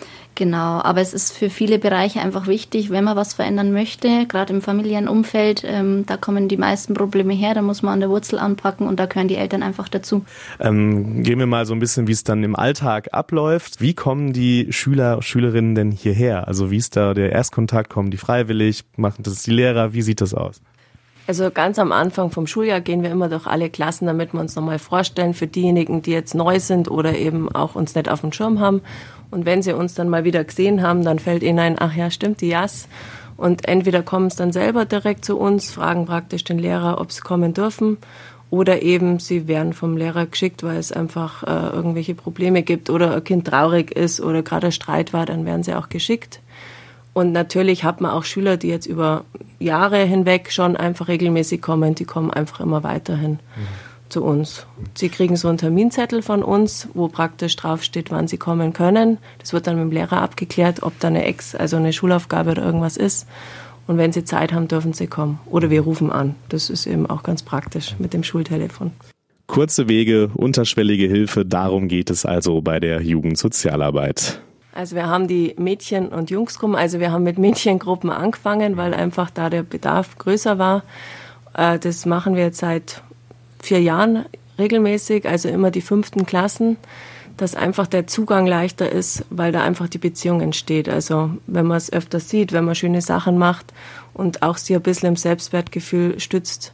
Genau, 0.41 0.81
aber 0.81 1.01
es 1.01 1.13
ist 1.13 1.37
für 1.37 1.51
viele 1.51 1.77
Bereiche 1.77 2.19
einfach 2.19 2.47
wichtig, 2.47 2.89
wenn 2.89 3.03
man 3.03 3.15
was 3.15 3.35
verändern 3.35 3.71
möchte, 3.73 4.25
gerade 4.25 4.51
im 4.51 4.63
familiären 4.63 5.07
Umfeld, 5.07 5.63
ähm, 5.63 6.03
da 6.07 6.17
kommen 6.17 6.47
die 6.47 6.57
meisten 6.57 6.95
Probleme 6.95 7.35
her, 7.35 7.53
da 7.53 7.61
muss 7.61 7.83
man 7.83 7.93
an 7.93 7.99
der 7.99 8.09
Wurzel 8.09 8.39
anpacken 8.39 8.87
und 8.87 8.99
da 8.99 9.05
gehören 9.05 9.27
die 9.27 9.35
Eltern 9.35 9.61
einfach 9.61 9.87
dazu. 9.87 10.25
Ähm, 10.59 11.21
gehen 11.21 11.37
wir 11.37 11.45
mal 11.45 11.67
so 11.67 11.75
ein 11.75 11.79
bisschen, 11.79 12.07
wie 12.07 12.13
es 12.13 12.23
dann 12.23 12.43
im 12.43 12.55
Alltag 12.55 13.09
abläuft. 13.11 13.81
Wie 13.81 13.93
kommen 13.93 14.33
die 14.33 14.73
Schüler, 14.73 15.21
Schülerinnen 15.21 15.75
denn 15.75 15.91
hierher? 15.91 16.47
Also 16.47 16.71
wie 16.71 16.77
ist 16.77 16.95
da 16.95 17.13
der 17.13 17.31
Erstkontakt? 17.31 17.91
Kommen 17.91 18.09
die 18.09 18.17
freiwillig? 18.17 18.83
Machen 18.97 19.21
das 19.21 19.43
die 19.43 19.51
Lehrer? 19.51 19.93
Wie 19.93 20.01
sieht 20.01 20.21
das 20.21 20.33
aus? 20.33 20.59
Also 21.27 21.51
ganz 21.51 21.77
am 21.77 21.91
Anfang 21.91 22.31
vom 22.31 22.47
Schuljahr 22.47 22.81
gehen 22.81 23.03
wir 23.03 23.11
immer 23.11 23.29
durch 23.29 23.45
alle 23.45 23.69
Klassen, 23.69 24.07
damit 24.07 24.33
wir 24.33 24.39
uns 24.39 24.55
nochmal 24.55 24.79
vorstellen 24.79 25.35
für 25.35 25.45
diejenigen, 25.45 26.01
die 26.01 26.11
jetzt 26.11 26.33
neu 26.33 26.59
sind 26.59 26.89
oder 26.89 27.15
eben 27.15 27.53
auch 27.53 27.75
uns 27.75 27.93
nicht 27.93 28.09
auf 28.09 28.21
dem 28.21 28.31
Schirm 28.31 28.59
haben. 28.59 28.81
Und 29.31 29.45
wenn 29.45 29.61
sie 29.61 29.73
uns 29.73 29.95
dann 29.95 30.09
mal 30.09 30.23
wieder 30.23 30.43
gesehen 30.43 30.81
haben, 30.81 31.03
dann 31.03 31.17
fällt 31.17 31.41
ihnen 31.41 31.59
ein, 31.59 31.75
ach 31.79 31.95
ja, 31.95 32.11
stimmt, 32.11 32.41
die 32.41 32.49
Jas. 32.49 32.87
Und 33.37 33.67
entweder 33.67 34.03
kommen 34.03 34.27
es 34.27 34.35
dann 34.35 34.51
selber 34.51 34.85
direkt 34.85 35.25
zu 35.25 35.37
uns, 35.37 35.71
fragen 35.71 36.05
praktisch 36.05 36.43
den 36.43 36.59
Lehrer, 36.59 37.01
ob 37.01 37.11
sie 37.11 37.21
kommen 37.21 37.53
dürfen. 37.53 37.97
Oder 38.51 38.81
eben 38.81 39.19
sie 39.19 39.47
werden 39.47 39.71
vom 39.71 39.95
Lehrer 39.95 40.25
geschickt, 40.25 40.61
weil 40.61 40.77
es 40.77 40.91
einfach 40.91 41.43
äh, 41.43 41.73
irgendwelche 41.73 42.13
Probleme 42.13 42.63
gibt 42.63 42.89
oder 42.89 43.15
ein 43.15 43.23
Kind 43.23 43.47
traurig 43.47 43.91
ist 43.91 44.19
oder 44.19 44.43
gerade 44.43 44.67
ein 44.67 44.71
Streit 44.73 45.13
war, 45.13 45.25
dann 45.25 45.45
werden 45.45 45.63
sie 45.63 45.73
auch 45.73 45.87
geschickt. 45.87 46.41
Und 47.13 47.31
natürlich 47.31 47.83
hat 47.85 48.01
man 48.01 48.11
auch 48.11 48.25
Schüler, 48.25 48.57
die 48.57 48.67
jetzt 48.67 48.85
über 48.85 49.23
Jahre 49.59 50.03
hinweg 50.03 50.51
schon 50.51 50.75
einfach 50.75 51.07
regelmäßig 51.07 51.61
kommen, 51.61 51.95
die 51.95 52.05
kommen 52.05 52.31
einfach 52.31 52.59
immer 52.59 52.83
weiterhin 52.83 53.31
mhm. 53.31 53.67
Zu 54.11 54.23
uns. 54.23 54.65
Sie 54.95 55.09
kriegen 55.09 55.35
so 55.35 55.47
einen 55.47 55.57
Terminzettel 55.57 56.21
von 56.21 56.43
uns, 56.43 56.87
wo 56.93 57.07
praktisch 57.07 57.55
draufsteht, 57.55 58.11
wann 58.11 58.27
sie 58.27 58.37
kommen 58.37 58.73
können. 58.73 59.17
Das 59.39 59.53
wird 59.53 59.67
dann 59.67 59.75
mit 59.75 59.85
dem 59.85 59.91
Lehrer 59.91 60.21
abgeklärt, 60.21 60.83
ob 60.83 60.99
da 60.99 61.07
eine 61.07 61.25
Ex, 61.25 61.55
also 61.55 61.77
eine 61.77 61.93
Schulaufgabe 61.93 62.51
oder 62.51 62.63
irgendwas 62.63 62.97
ist. 62.97 63.27
Und 63.87 63.97
wenn 63.97 64.11
sie 64.11 64.23
Zeit 64.23 64.53
haben, 64.53 64.67
dürfen 64.67 64.93
sie 64.93 65.07
kommen. 65.07 65.39
Oder 65.47 65.69
wir 65.69 65.81
rufen 65.81 66.11
an. 66.11 66.35
Das 66.49 66.69
ist 66.69 66.85
eben 66.85 67.09
auch 67.09 67.23
ganz 67.23 67.43
praktisch 67.43 67.95
mit 67.99 68.13
dem 68.13 68.23
Schultelefon. 68.23 68.91
Kurze 69.47 69.89
Wege, 69.89 70.29
unterschwellige 70.33 71.07
Hilfe, 71.07 71.45
darum 71.45 71.87
geht 71.89 72.09
es 72.09 72.25
also 72.25 72.61
bei 72.61 72.79
der 72.79 73.01
Jugendsozialarbeit. 73.01 74.39
Also 74.73 74.95
wir 74.95 75.07
haben 75.07 75.27
die 75.27 75.55
Mädchen- 75.57 76.07
und 76.07 76.29
Jungsgruppen, 76.29 76.75
also 76.75 77.01
wir 77.01 77.11
haben 77.11 77.23
mit 77.23 77.37
Mädchengruppen 77.37 78.09
angefangen, 78.09 78.77
weil 78.77 78.93
einfach 78.93 79.29
da 79.29 79.49
der 79.49 79.63
Bedarf 79.63 80.17
größer 80.17 80.57
war. 80.57 80.83
Äh, 81.53 81.79
das 81.79 82.05
machen 82.05 82.35
wir 82.35 82.43
jetzt 82.43 82.59
seit 82.59 83.03
vier 83.61 83.81
Jahren 83.81 84.25
regelmäßig, 84.57 85.27
also 85.27 85.49
immer 85.49 85.71
die 85.71 85.81
fünften 85.81 86.25
Klassen, 86.25 86.77
dass 87.37 87.55
einfach 87.55 87.87
der 87.87 88.07
Zugang 88.07 88.45
leichter 88.45 88.91
ist, 88.91 89.25
weil 89.29 89.51
da 89.51 89.63
einfach 89.63 89.87
die 89.87 89.97
Beziehung 89.97 90.41
entsteht. 90.41 90.89
Also 90.89 91.31
wenn 91.47 91.65
man 91.65 91.77
es 91.77 91.91
öfter 91.91 92.19
sieht, 92.19 92.53
wenn 92.53 92.65
man 92.65 92.75
schöne 92.75 93.01
Sachen 93.01 93.37
macht 93.37 93.73
und 94.13 94.43
auch 94.43 94.57
sie 94.57 94.75
ein 94.75 94.81
bisschen 94.81 95.09
im 95.09 95.15
Selbstwertgefühl 95.15 96.19
stützt, 96.19 96.73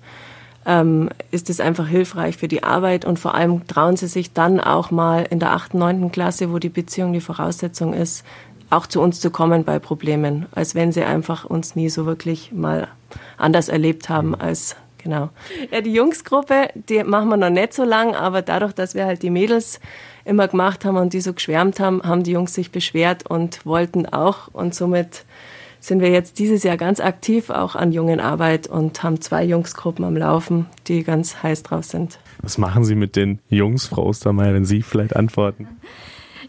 ähm, 0.65 1.09
ist 1.31 1.49
es 1.49 1.61
einfach 1.61 1.87
hilfreich 1.87 2.35
für 2.35 2.49
die 2.49 2.63
Arbeit 2.63 3.05
und 3.05 3.17
vor 3.17 3.33
allem 3.33 3.65
trauen 3.67 3.95
sie 3.95 4.07
sich 4.07 4.33
dann 4.33 4.59
auch 4.59 4.91
mal 4.91 5.25
in 5.29 5.39
der 5.39 5.53
achten, 5.53 5.77
neunten 5.77 6.11
Klasse, 6.11 6.51
wo 6.51 6.59
die 6.59 6.69
Beziehung 6.69 7.13
die 7.13 7.21
Voraussetzung 7.21 7.93
ist, 7.93 8.25
auch 8.69 8.85
zu 8.87 8.99
uns 9.01 9.21
zu 9.21 9.31
kommen 9.31 9.63
bei 9.63 9.79
Problemen, 9.79 10.45
als 10.53 10.75
wenn 10.75 10.91
sie 10.91 11.03
einfach 11.03 11.45
uns 11.45 11.77
nie 11.77 11.89
so 11.89 12.05
wirklich 12.05 12.51
mal 12.51 12.89
anders 13.37 13.69
erlebt 13.69 14.09
haben 14.09 14.35
als 14.35 14.75
genau. 15.07 15.29
Ja, 15.71 15.81
die 15.81 15.93
Jungsgruppe, 15.93 16.69
die 16.75 17.03
machen 17.03 17.29
wir 17.29 17.37
noch 17.37 17.49
nicht 17.49 17.73
so 17.73 17.83
lang, 17.83 18.13
aber 18.13 18.41
dadurch, 18.41 18.73
dass 18.73 18.93
wir 18.93 19.05
halt 19.05 19.23
die 19.23 19.29
Mädels 19.29 19.79
immer 20.25 20.47
gemacht 20.47 20.83
haben 20.83 20.97
und 20.97 21.13
die 21.13 21.21
so 21.21 21.33
geschwärmt 21.33 21.79
haben, 21.79 22.03
haben 22.03 22.23
die 22.23 22.31
Jungs 22.31 22.53
sich 22.53 22.71
beschwert 22.71 23.25
und 23.29 23.65
wollten 23.65 24.05
auch 24.05 24.49
und 24.49 24.75
somit 24.75 25.23
sind 25.79 26.01
wir 26.01 26.09
jetzt 26.09 26.39
dieses 26.39 26.63
Jahr 26.63 26.75
ganz 26.75 26.99
aktiv 26.99 27.49
auch 27.49 27.75
an 27.75 27.93
jungen 27.93 28.19
Arbeit 28.19 28.67
und 28.67 29.01
haben 29.03 29.21
zwei 29.21 29.45
Jungsgruppen 29.45 30.03
am 30.03 30.17
Laufen, 30.17 30.65
die 30.87 31.03
ganz 31.03 31.41
heiß 31.41 31.63
drauf 31.63 31.85
sind. 31.85 32.19
Was 32.41 32.57
machen 32.57 32.83
Sie 32.83 32.95
mit 32.95 33.15
den 33.15 33.39
Jungs, 33.49 33.85
Frau 33.85 34.03
Ostermeier, 34.07 34.53
wenn 34.53 34.65
Sie 34.65 34.81
vielleicht 34.81 35.15
antworten? 35.15 35.67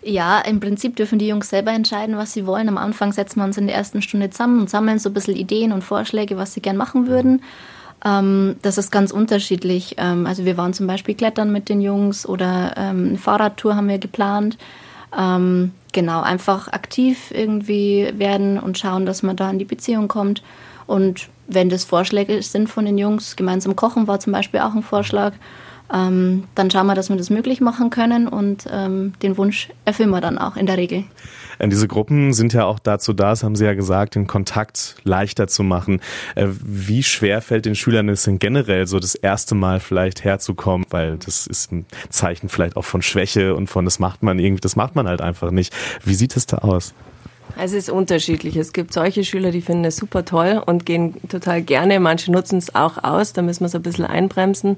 Ja, 0.02 0.40
im 0.40 0.58
Prinzip 0.58 0.96
dürfen 0.96 1.18
die 1.18 1.28
Jungs 1.28 1.50
selber 1.50 1.72
entscheiden, 1.72 2.16
was 2.16 2.32
sie 2.32 2.46
wollen. 2.46 2.68
Am 2.68 2.78
Anfang 2.78 3.12
setzen 3.12 3.40
wir 3.40 3.44
uns 3.44 3.58
in 3.58 3.66
der 3.66 3.76
ersten 3.76 4.00
Stunde 4.00 4.30
zusammen 4.30 4.60
und 4.60 4.70
sammeln 4.70 4.98
so 4.98 5.10
ein 5.10 5.12
bisschen 5.12 5.36
Ideen 5.36 5.72
und 5.72 5.82
Vorschläge, 5.82 6.36
was 6.36 6.54
sie 6.54 6.62
gern 6.62 6.76
machen 6.76 7.08
würden. 7.08 7.42
Ähm, 8.04 8.56
das 8.62 8.78
ist 8.78 8.90
ganz 8.90 9.10
unterschiedlich. 9.10 9.96
Ähm, 9.98 10.26
also 10.26 10.44
wir 10.44 10.56
waren 10.56 10.72
zum 10.72 10.86
Beispiel 10.86 11.14
klettern 11.14 11.52
mit 11.52 11.68
den 11.68 11.80
Jungs 11.80 12.26
oder 12.26 12.74
ähm, 12.76 13.08
eine 13.08 13.18
Fahrradtour 13.18 13.76
haben 13.76 13.88
wir 13.88 13.98
geplant. 13.98 14.58
Ähm, 15.16 15.72
genau, 15.92 16.20
einfach 16.20 16.68
aktiv 16.68 17.30
irgendwie 17.30 18.12
werden 18.16 18.58
und 18.58 18.78
schauen, 18.78 19.06
dass 19.06 19.22
man 19.22 19.36
da 19.36 19.50
in 19.50 19.58
die 19.58 19.64
Beziehung 19.64 20.08
kommt. 20.08 20.42
Und 20.86 21.28
wenn 21.46 21.70
das 21.70 21.84
Vorschläge 21.84 22.42
sind 22.42 22.68
von 22.68 22.84
den 22.84 22.98
Jungs, 22.98 23.36
gemeinsam 23.36 23.74
kochen 23.74 24.06
war 24.06 24.20
zum 24.20 24.32
Beispiel 24.32 24.60
auch 24.60 24.74
ein 24.74 24.82
Vorschlag, 24.82 25.32
ähm, 25.92 26.45
dann 26.54 26.71
schauen 26.71 26.87
wir, 26.87 26.95
dass 26.95 27.09
wir 27.09 27.16
das 27.16 27.30
möglich 27.30 27.61
machen 27.61 27.90
können 27.90 28.28
und 28.28 28.66
ähm, 28.71 29.12
den 29.23 29.37
Wunsch 29.37 29.68
erfüllen 29.85 30.11
wir 30.11 30.21
dann 30.21 30.38
auch 30.38 30.57
in 30.57 30.66
der 30.66 30.76
Regel. 30.76 31.04
Äh, 31.59 31.68
diese 31.68 31.88
Gruppen 31.88 32.33
sind 32.33 32.52
ja 32.52 32.64
auch 32.64 32.78
dazu 32.78 33.12
da, 33.12 33.30
das 33.30 33.42
haben 33.42 33.57
Sie 33.57 33.64
ja 33.64 33.75
gesagt, 33.75 34.14
den 34.14 34.26
Kontakt 34.26 34.97
leichter 35.04 35.49
zu 35.49 35.62
machen. 35.62 36.00
Äh, 36.35 36.49
wie 36.62 37.02
schwer 37.02 37.42
fällt 37.42 37.66
den 37.66 37.75
Schülern 37.75 38.09
es 38.09 38.25
denn 38.25 38.38
generell 38.38 38.87
so 38.87 38.99
das 38.99 39.14
erste 39.14 39.54
Mal 39.54 39.80
vielleicht 39.80 40.25
herzukommen? 40.25 40.87
Weil 40.90 41.18
das 41.18 41.47
ist 41.47 41.73
ein 41.73 41.87
Zeichen 42.11 42.49
vielleicht 42.49 42.76
auch 42.76 42.85
von 42.85 43.02
Schwäche 43.02 43.54
und 43.54 43.68
von, 43.68 43.85
das 43.85 43.99
macht 43.99 44.23
man 44.23 44.38
irgendwie, 44.38 44.61
das 44.61 44.76
macht 44.76 44.95
man 44.95 45.09
halt 45.09 45.21
einfach 45.21 45.50
nicht. 45.50 45.75
Wie 46.04 46.14
sieht 46.14 46.37
es 46.37 46.47
da 46.47 46.59
aus? 46.59 46.95
Es 47.60 47.72
ist 47.72 47.90
unterschiedlich. 47.90 48.54
Es 48.54 48.72
gibt 48.72 48.92
solche 48.92 49.24
Schüler, 49.24 49.50
die 49.50 49.62
finden 49.62 49.84
es 49.86 49.96
super 49.96 50.24
toll 50.24 50.62
und 50.64 50.86
gehen 50.86 51.16
total 51.28 51.60
gerne. 51.60 51.98
Manche 51.98 52.30
nutzen 52.30 52.56
es 52.56 52.76
auch 52.76 53.02
aus. 53.02 53.32
Da 53.32 53.42
müssen 53.42 53.62
wir 53.62 53.66
es 53.66 53.74
ein 53.74 53.82
bisschen 53.82 54.04
einbremsen, 54.04 54.76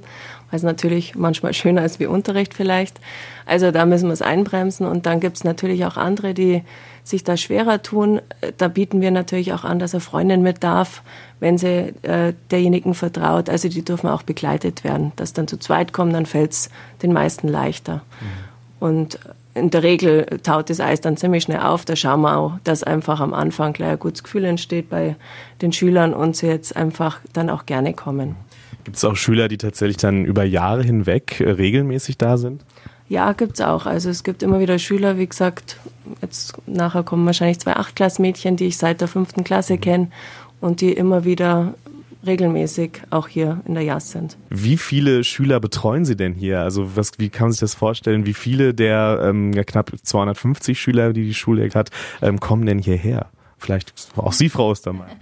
weil 0.50 0.56
es 0.56 0.62
natürlich 0.62 1.14
manchmal 1.14 1.52
schöner 1.52 1.84
ist 1.84 2.00
wie 2.00 2.06
Unterricht 2.06 2.54
vielleicht. 2.54 2.98
Also 3.44 3.70
da 3.70 3.84
müssen 3.84 4.06
wir 4.06 4.14
es 4.14 4.22
einbremsen. 4.22 4.86
Und 4.86 5.04
dann 5.04 5.20
gibt 5.20 5.36
es 5.36 5.44
natürlich 5.44 5.84
auch 5.84 5.98
andere, 5.98 6.32
die 6.32 6.62
sich 7.04 7.22
da 7.22 7.36
schwerer 7.36 7.82
tun. 7.82 8.22
Da 8.56 8.68
bieten 8.68 9.02
wir 9.02 9.10
natürlich 9.10 9.52
auch 9.52 9.64
an, 9.64 9.78
dass 9.78 9.92
eine 9.92 10.00
Freundin 10.00 10.40
mit 10.40 10.64
darf, 10.64 11.02
wenn 11.38 11.58
sie 11.58 11.92
äh, 12.00 12.32
derjenigen 12.50 12.94
vertraut. 12.94 13.50
Also 13.50 13.68
die 13.68 13.84
dürfen 13.84 14.08
auch 14.08 14.22
begleitet 14.22 14.84
werden. 14.84 15.12
Dass 15.16 15.34
dann 15.34 15.48
zu 15.48 15.58
zweit 15.58 15.92
kommen, 15.92 16.14
dann 16.14 16.24
fällt 16.24 16.52
es 16.52 16.70
den 17.02 17.12
meisten 17.12 17.46
leichter. 17.46 17.96
Mhm. 18.20 18.86
Und 18.86 19.18
in 19.54 19.70
der 19.70 19.82
Regel 19.82 20.26
taut 20.42 20.70
das 20.70 20.80
Eis 20.80 21.00
dann 21.00 21.16
ziemlich 21.16 21.44
schnell 21.44 21.60
auf. 21.60 21.84
Da 21.84 21.96
schauen 21.96 22.20
wir 22.22 22.36
auch, 22.36 22.52
dass 22.64 22.82
einfach 22.82 23.20
am 23.20 23.34
Anfang 23.34 23.72
gleich 23.72 23.90
ein 23.90 23.98
gutes 23.98 24.22
Gefühl 24.22 24.44
entsteht 24.44 24.88
bei 24.88 25.16
den 25.60 25.72
Schülern 25.72 26.14
und 26.14 26.36
sie 26.36 26.46
jetzt 26.46 26.76
einfach 26.76 27.20
dann 27.32 27.50
auch 27.50 27.66
gerne 27.66 27.94
kommen. 27.94 28.36
Gibt 28.84 28.96
es 28.96 29.04
auch 29.04 29.16
Schüler, 29.16 29.48
die 29.48 29.58
tatsächlich 29.58 29.98
dann 29.98 30.24
über 30.24 30.44
Jahre 30.44 30.82
hinweg 30.82 31.40
äh, 31.40 31.50
regelmäßig 31.50 32.16
da 32.16 32.36
sind? 32.36 32.64
Ja, 33.08 33.32
gibt 33.32 33.54
es 33.54 33.60
auch. 33.60 33.86
Also 33.86 34.08
es 34.08 34.22
gibt 34.22 34.42
immer 34.42 34.60
wieder 34.60 34.78
Schüler, 34.78 35.18
wie 35.18 35.26
gesagt, 35.26 35.78
jetzt 36.22 36.54
nachher 36.66 37.02
kommen 37.02 37.26
wahrscheinlich 37.26 37.58
zwei 37.58 37.74
Achtklassmädchen, 37.74 38.56
die 38.56 38.66
ich 38.66 38.78
seit 38.78 39.00
der 39.00 39.08
fünften 39.08 39.42
Klasse 39.42 39.78
kenne 39.78 40.08
und 40.60 40.80
die 40.80 40.92
immer 40.92 41.24
wieder 41.24 41.74
regelmäßig 42.26 43.02
auch 43.10 43.28
hier 43.28 43.60
in 43.66 43.74
der 43.74 43.82
JAS 43.82 44.10
sind. 44.10 44.36
Wie 44.50 44.76
viele 44.76 45.24
Schüler 45.24 45.60
betreuen 45.60 46.04
Sie 46.04 46.16
denn 46.16 46.34
hier? 46.34 46.60
Also 46.60 46.96
was, 46.96 47.12
wie 47.18 47.28
kann 47.30 47.46
man 47.46 47.52
sich 47.52 47.60
das 47.60 47.74
vorstellen? 47.74 48.26
Wie 48.26 48.34
viele 48.34 48.74
der 48.74 49.20
ähm, 49.24 49.52
ja, 49.52 49.64
knapp 49.64 49.92
250 50.02 50.80
Schüler, 50.80 51.12
die 51.12 51.24
die 51.24 51.34
Schule 51.34 51.68
hat, 51.74 51.90
ähm, 52.22 52.40
kommen 52.40 52.66
denn 52.66 52.78
hierher? 52.78 53.30
Vielleicht 53.58 53.92
auch 54.16 54.32
Sie, 54.32 54.48
Frau 54.48 54.70
Ostermeier. 54.70 55.16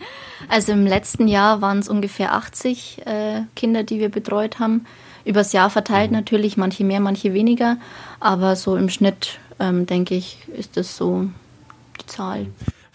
Also 0.48 0.72
im 0.72 0.86
letzten 0.86 1.26
Jahr 1.26 1.60
waren 1.60 1.80
es 1.80 1.88
ungefähr 1.88 2.34
80 2.34 3.02
äh, 3.04 3.42
Kinder, 3.56 3.82
die 3.82 3.98
wir 3.98 4.10
betreut 4.10 4.60
haben. 4.60 4.86
Übers 5.24 5.52
Jahr 5.52 5.70
verteilt 5.70 6.12
mhm. 6.12 6.18
natürlich, 6.18 6.56
manche 6.56 6.84
mehr, 6.84 7.00
manche 7.00 7.34
weniger. 7.34 7.78
Aber 8.20 8.54
so 8.54 8.76
im 8.76 8.88
Schnitt, 8.88 9.40
ähm, 9.58 9.86
denke 9.86 10.14
ich, 10.14 10.38
ist 10.56 10.76
das 10.76 10.96
so 10.96 11.28
die 12.00 12.06
Zahl. 12.06 12.46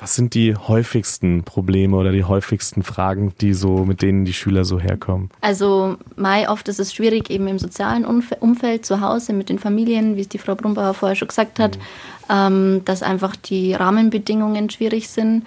Was 0.03 0.15
sind 0.15 0.33
die 0.33 0.53
häufigsten 0.53 1.43
Probleme 1.43 1.95
oder 1.95 2.11
die 2.11 2.25
häufigsten 2.25 2.83
Fragen, 2.83 3.33
die 3.39 3.53
so, 3.53 3.85
mit 3.85 4.01
denen 4.01 4.25
die 4.25 4.33
Schüler 4.33 4.65
so 4.65 4.77
herkommen? 4.77 5.29
Also, 5.39 5.95
Mai, 6.17 6.49
oft 6.49 6.67
ist 6.67 6.81
es 6.81 6.93
schwierig, 6.93 7.29
eben 7.29 7.47
im 7.47 7.57
sozialen 7.57 8.03
Umfeld 8.03 8.85
zu 8.85 8.99
Hause 8.99 9.31
mit 9.31 9.47
den 9.47 9.59
Familien, 9.59 10.17
wie 10.17 10.19
es 10.19 10.27
die 10.27 10.39
Frau 10.39 10.55
Brumbauer 10.55 10.93
vorher 10.93 11.15
schon 11.15 11.29
gesagt 11.29 11.57
hat, 11.57 11.77
mhm. 11.77 11.81
ähm, 12.29 12.81
dass 12.83 13.01
einfach 13.01 13.37
die 13.37 13.75
Rahmenbedingungen 13.75 14.69
schwierig 14.69 15.07
sind. 15.07 15.45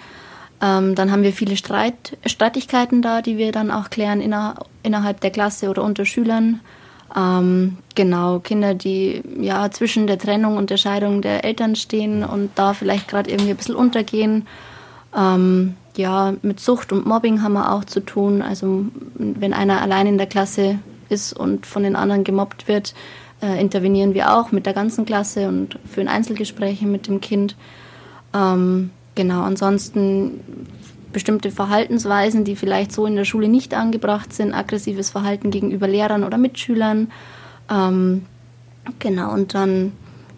Ähm, 0.59 0.95
dann 0.95 1.11
haben 1.11 1.21
wir 1.21 1.33
viele 1.33 1.55
Streit, 1.55 2.17
Streitigkeiten 2.25 3.03
da, 3.03 3.21
die 3.21 3.37
wir 3.37 3.51
dann 3.51 3.69
auch 3.69 3.91
klären 3.91 4.21
inner, 4.21 4.55
innerhalb 4.81 5.21
der 5.21 5.29
Klasse 5.29 5.69
oder 5.69 5.83
unter 5.83 6.03
Schülern. 6.03 6.61
Ähm, 7.15 7.77
genau, 7.95 8.39
Kinder, 8.39 8.73
die 8.73 9.21
ja 9.39 9.71
zwischen 9.71 10.07
der 10.07 10.17
Trennung 10.17 10.57
und 10.57 10.69
der 10.69 10.77
Scheidung 10.77 11.21
der 11.21 11.45
Eltern 11.45 11.75
stehen 11.75 12.23
und 12.23 12.51
da 12.55 12.73
vielleicht 12.73 13.07
gerade 13.07 13.29
irgendwie 13.29 13.51
ein 13.51 13.57
bisschen 13.57 13.75
untergehen. 13.75 14.47
Ähm, 15.15 15.75
ja, 15.95 16.33
mit 16.41 16.59
Sucht 16.59 16.91
und 16.91 17.05
Mobbing 17.05 17.41
haben 17.41 17.53
wir 17.53 17.71
auch 17.71 17.85
zu 17.85 18.01
tun. 18.01 18.41
Also 18.41 18.85
wenn 19.15 19.53
einer 19.53 19.81
allein 19.81 20.07
in 20.07 20.17
der 20.17 20.27
Klasse 20.27 20.79
ist 21.09 21.33
und 21.33 21.65
von 21.65 21.83
den 21.83 21.95
anderen 21.95 22.23
gemobbt 22.23 22.67
wird, 22.67 22.93
äh, 23.41 23.59
intervenieren 23.59 24.13
wir 24.13 24.33
auch 24.35 24.51
mit 24.51 24.65
der 24.65 24.73
ganzen 24.73 25.05
Klasse 25.05 25.47
und 25.47 25.79
führen 25.85 26.07
Einzelgespräche 26.07 26.85
mit 26.85 27.07
dem 27.07 27.21
Kind. 27.21 27.55
Ähm, 28.33 28.91
genau, 29.15 29.41
ansonsten 29.41 30.41
bestimmte 31.17 31.49
Verhaltensweisen, 31.49 32.43
die 32.43 32.55
vielleicht 32.55 32.91
so 32.91 33.07
in 33.07 33.15
der 33.15 33.25
Schule 33.25 33.47
nicht 33.47 33.73
angebracht 33.73 34.31
sind, 34.33 34.53
aggressives 34.53 35.09
Verhalten 35.09 35.49
gegenüber 35.49 35.87
Lehrern 35.87 36.23
oder 36.23 36.37
Mitschülern. 36.37 37.11
Ähm, 37.71 38.27
genau, 38.99 39.33
und 39.33 39.55
dann, 39.55 39.93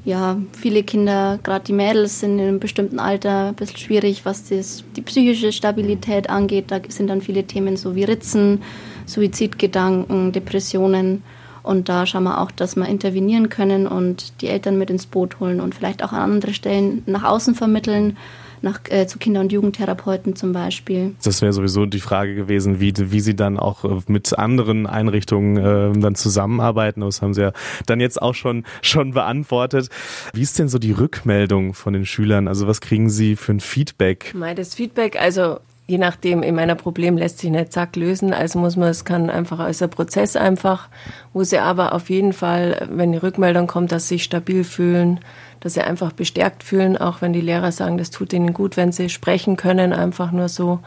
ja, 0.06 0.38
viele 0.54 0.84
Kinder, 0.84 1.38
gerade 1.44 1.66
die 1.66 1.74
Mädels, 1.74 2.22
sind 2.22 2.40
in 2.40 2.48
einem 2.48 2.60
bestimmten 2.62 2.98
Alter 2.98 3.48
ein 3.48 3.56
bisschen 3.56 3.76
schwierig, 3.76 4.24
was 4.24 4.48
das, 4.48 4.86
die 4.96 5.02
psychische 5.02 5.52
Stabilität 5.52 6.30
angeht. 6.30 6.72
Da 6.72 6.80
sind 6.88 7.10
dann 7.10 7.20
viele 7.20 7.44
Themen 7.44 7.76
so 7.76 7.94
wie 7.94 8.06
Ritzen, 8.06 8.62
Suizidgedanken, 9.06 10.32
Depressionen. 10.32 11.24
Und 11.70 11.88
da 11.88 12.08
schauen 12.08 12.24
wir 12.24 12.42
auch, 12.42 12.50
dass 12.50 12.76
wir 12.76 12.88
intervenieren 12.88 13.50
können 13.50 13.86
und 13.86 14.42
die 14.42 14.48
Eltern 14.48 14.80
mit 14.80 14.90
ins 14.90 15.06
Boot 15.06 15.40
holen 15.40 15.62
und 15.62 15.76
vielleicht 15.76 16.04
auch 16.04 16.14
an 16.14 16.22
andere 16.22 16.56
Stellen 16.56 17.04
nach 17.06 17.24
außen 17.24 17.54
vermitteln 17.54 18.18
nach, 18.64 18.80
äh, 18.90 19.06
zu 19.06 19.20
Kinder- 19.20 19.42
und 19.42 19.52
Jugendtherapeuten 19.52 20.36
zum 20.36 20.52
Beispiel. 20.52 21.14
Das 21.24 21.44
wäre 21.44 21.54
sowieso 21.54 21.86
die 21.86 22.00
Frage 22.00 22.34
gewesen, 22.34 22.80
wie, 22.80 22.92
wie 22.98 23.20
Sie 23.20 23.36
dann 23.36 23.60
auch 23.60 23.86
äh, 23.86 24.02
mit 24.08 24.36
anderen 24.36 24.88
Einrichtungen 24.88 25.58
äh, 25.58 26.00
dann 26.00 26.16
zusammenarbeiten. 26.16 27.02
Das 27.02 27.22
haben 27.22 27.36
Sie 27.36 27.42
ja 27.42 27.52
dann 27.86 28.00
jetzt 28.00 28.20
auch 28.20 28.34
schon, 28.34 28.66
schon 28.82 29.14
beantwortet. 29.14 29.90
Wie 30.34 30.42
ist 30.42 30.58
denn 30.58 30.70
so 30.70 30.80
die 30.80 30.94
Rückmeldung 30.94 31.76
von 31.76 31.94
den 31.94 32.08
Schülern? 32.08 32.48
Also 32.48 32.66
was 32.66 32.82
kriegen 32.82 33.12
Sie 33.12 33.36
für 33.36 33.52
ein 33.52 33.60
Feedback? 33.60 34.34
Das 34.56 34.74
Feedback, 34.74 35.22
also 35.22 35.60
je 35.90 35.98
nachdem, 35.98 36.44
in 36.44 36.54
meiner 36.54 36.76
Problem 36.76 37.18
lässt 37.18 37.40
sich 37.40 37.50
nicht 37.50 37.74
zack 37.74 37.96
lösen. 37.96 38.32
Also 38.32 38.60
muss 38.60 38.76
man, 38.76 38.90
es 38.90 39.06
kann 39.06 39.32
einfach 39.32 39.58
als 39.58 39.82
ein 39.82 39.90
Prozess 39.90 40.36
einfach, 40.36 40.88
wo 41.34 41.44
sie 41.44 41.58
aber 41.58 41.94
auf 41.94 42.12
jeden 42.12 42.32
Fall, 42.32 42.88
wenn 42.92 43.12
die 43.12 43.18
Rückmeldung 43.18 43.66
kommt, 43.66 43.92
dass 43.92 44.08
sie 44.08 44.16
sich 44.16 44.24
stabil 44.24 44.64
fühlen, 44.64 45.20
dass 45.62 45.74
sie 45.74 45.82
einfach 45.82 46.12
bestärkt 46.12 46.64
fühlen, 46.64 46.96
auch 46.96 47.22
wenn 47.24 47.34
die 47.34 47.42
Lehrer 47.42 47.72
sagen, 47.72 47.98
das 47.98 48.12
tut 48.12 48.34
ihnen 48.34 48.54
gut, 48.54 48.78
wenn 48.78 48.92
sie 48.92 49.10
sprechen 49.10 49.58
können, 49.58 49.92
einfach 49.92 50.32
nur 50.32 50.48
so. 50.48 50.80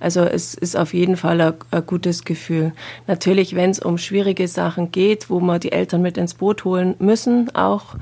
Also 0.00 0.22
es 0.22 0.54
ist 0.54 0.76
auf 0.76 0.92
jeden 0.92 1.16
Fall 1.16 1.40
ein, 1.40 1.54
ein 1.70 1.86
gutes 1.86 2.24
Gefühl. 2.24 2.72
Natürlich, 3.06 3.54
wenn 3.54 3.70
es 3.70 3.78
um 3.78 3.96
schwierige 3.96 4.48
Sachen 4.48 4.90
geht, 4.90 5.30
wo 5.30 5.38
man 5.38 5.60
die 5.60 5.70
Eltern 5.70 6.02
mit 6.02 6.18
ins 6.18 6.34
Boot 6.34 6.64
holen 6.64 6.96
müssen, 6.98 7.54
auch 7.54 7.94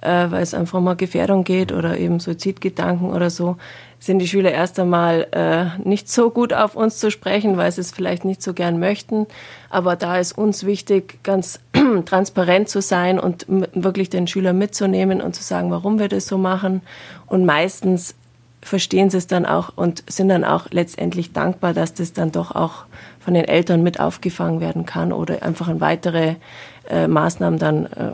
äh, 0.00 0.30
weil 0.30 0.42
es 0.42 0.54
einfach 0.54 0.80
mal 0.80 0.94
Gefährdung 0.94 1.44
geht 1.44 1.72
oder 1.72 1.98
eben 1.98 2.20
Suizidgedanken 2.20 3.10
oder 3.10 3.30
so, 3.30 3.56
sind 4.00 4.20
die 4.20 4.28
Schüler 4.28 4.52
erst 4.52 4.78
einmal 4.78 5.26
äh, 5.32 5.86
nicht 5.86 6.08
so 6.08 6.30
gut 6.30 6.52
auf 6.52 6.76
uns 6.76 6.98
zu 6.98 7.10
sprechen, 7.10 7.56
weil 7.56 7.72
sie 7.72 7.80
es 7.80 7.90
vielleicht 7.90 8.24
nicht 8.24 8.42
so 8.42 8.54
gern 8.54 8.78
möchten. 8.78 9.26
Aber 9.70 9.96
da 9.96 10.18
ist 10.18 10.38
uns 10.38 10.64
wichtig, 10.64 11.22
ganz 11.24 11.60
transparent 12.04 12.68
zu 12.68 12.80
sein 12.80 13.18
und 13.18 13.46
wirklich 13.48 14.08
den 14.08 14.26
Schüler 14.28 14.52
mitzunehmen 14.52 15.20
und 15.20 15.34
zu 15.34 15.42
sagen, 15.42 15.70
warum 15.70 15.98
wir 15.98 16.08
das 16.08 16.26
so 16.26 16.38
machen. 16.38 16.82
Und 17.26 17.44
meistens 17.44 18.14
verstehen 18.62 19.10
sie 19.10 19.18
es 19.18 19.26
dann 19.26 19.46
auch 19.46 19.72
und 19.76 20.04
sind 20.08 20.28
dann 20.28 20.44
auch 20.44 20.66
letztendlich 20.70 21.32
dankbar, 21.32 21.74
dass 21.74 21.94
das 21.94 22.12
dann 22.12 22.32
doch 22.32 22.52
auch 22.52 22.84
von 23.20 23.34
den 23.34 23.44
Eltern 23.44 23.82
mit 23.82 24.00
aufgefangen 24.00 24.60
werden 24.60 24.84
kann 24.84 25.12
oder 25.12 25.42
einfach 25.42 25.68
in 25.68 25.80
weitere 25.80 26.36
äh, 26.88 27.08
Maßnahmen 27.08 27.58
dann 27.58 27.86
äh, 27.86 28.12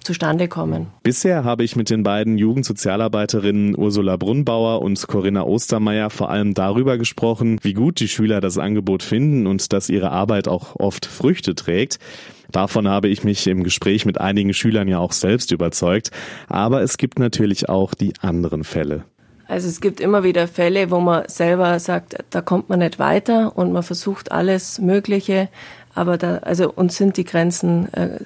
zustande 0.00 0.48
kommen. 0.48 0.86
Bisher 1.02 1.44
habe 1.44 1.64
ich 1.64 1.76
mit 1.76 1.90
den 1.90 2.02
beiden 2.02 2.38
Jugendsozialarbeiterinnen 2.38 3.76
Ursula 3.76 4.16
Brunnbauer 4.16 4.82
und 4.82 5.06
Corinna 5.08 5.42
Ostermeier 5.42 6.10
vor 6.10 6.30
allem 6.30 6.54
darüber 6.54 6.98
gesprochen, 6.98 7.58
wie 7.62 7.74
gut 7.74 8.00
die 8.00 8.08
Schüler 8.08 8.40
das 8.40 8.58
Angebot 8.58 9.02
finden 9.02 9.46
und 9.46 9.72
dass 9.72 9.88
ihre 9.88 10.10
Arbeit 10.10 10.48
auch 10.48 10.76
oft 10.76 11.06
Früchte 11.06 11.54
trägt. 11.54 11.98
Davon 12.52 12.88
habe 12.88 13.08
ich 13.08 13.24
mich 13.24 13.46
im 13.48 13.64
Gespräch 13.64 14.06
mit 14.06 14.20
einigen 14.20 14.54
Schülern 14.54 14.88
ja 14.88 14.98
auch 14.98 15.12
selbst 15.12 15.50
überzeugt. 15.50 16.10
Aber 16.48 16.82
es 16.82 16.96
gibt 16.96 17.18
natürlich 17.18 17.68
auch 17.68 17.94
die 17.94 18.12
anderen 18.20 18.64
Fälle. 18.64 19.04
Also 19.48 19.68
es 19.68 19.80
gibt 19.80 20.00
immer 20.00 20.24
wieder 20.24 20.48
Fälle, 20.48 20.90
wo 20.90 20.98
man 20.98 21.28
selber 21.28 21.78
sagt, 21.78 22.16
da 22.30 22.40
kommt 22.40 22.68
man 22.68 22.80
nicht 22.80 22.98
weiter 22.98 23.56
und 23.56 23.72
man 23.72 23.84
versucht 23.84 24.32
alles 24.32 24.80
Mögliche, 24.80 25.48
aber 25.96 26.18
da, 26.18 26.38
also 26.38 26.70
uns 26.70 26.96
sind 26.96 27.16
die 27.16 27.24
Grenzen 27.24 27.92
äh, 27.94 28.18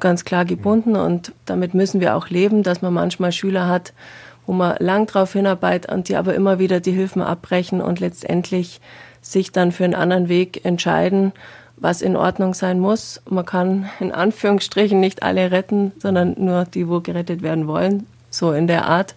ganz 0.00 0.24
klar 0.24 0.44
gebunden 0.44 0.96
und 0.96 1.32
damit 1.44 1.74
müssen 1.74 2.00
wir 2.00 2.16
auch 2.16 2.28
leben, 2.28 2.62
dass 2.62 2.82
man 2.82 2.92
manchmal 2.92 3.32
Schüler 3.32 3.68
hat, 3.68 3.92
wo 4.46 4.52
man 4.52 4.76
lang 4.78 5.06
drauf 5.06 5.32
hinarbeitet 5.32 5.90
und 5.90 6.08
die 6.08 6.16
aber 6.16 6.34
immer 6.34 6.58
wieder 6.58 6.80
die 6.80 6.92
Hilfen 6.92 7.22
abbrechen 7.22 7.80
und 7.80 8.00
letztendlich 8.00 8.80
sich 9.20 9.52
dann 9.52 9.72
für 9.72 9.84
einen 9.84 9.94
anderen 9.94 10.28
Weg 10.28 10.64
entscheiden, 10.64 11.32
was 11.76 12.00
in 12.00 12.16
Ordnung 12.16 12.54
sein 12.54 12.78
muss. 12.78 13.20
Man 13.28 13.44
kann 13.44 13.90
in 14.00 14.12
Anführungsstrichen 14.12 14.98
nicht 14.98 15.22
alle 15.22 15.50
retten, 15.50 15.92
sondern 15.98 16.34
nur 16.38 16.64
die, 16.64 16.88
wo 16.88 17.00
gerettet 17.00 17.42
werden 17.42 17.66
wollen, 17.66 18.06
so 18.30 18.52
in 18.52 18.66
der 18.66 18.86
Art. 18.86 19.14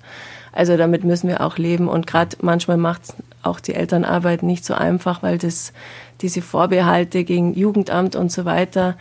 Also 0.51 0.77
damit 0.77 1.03
müssen 1.03 1.29
wir 1.29 1.41
auch 1.41 1.57
leben 1.57 1.87
und 1.87 2.07
gerade 2.07 2.35
manchmal 2.41 2.77
macht 2.77 3.01
auch 3.43 3.59
die 3.59 3.75
Elternarbeit 3.75 4.43
nicht 4.43 4.65
so 4.65 4.73
einfach, 4.73 5.23
weil 5.23 5.37
das 5.37 5.73
diese 6.21 6.41
Vorbehalte 6.41 7.23
gegen 7.23 7.53
Jugendamt 7.53 8.15
und 8.15 8.31
so 8.31 8.45
weiter 8.45 8.95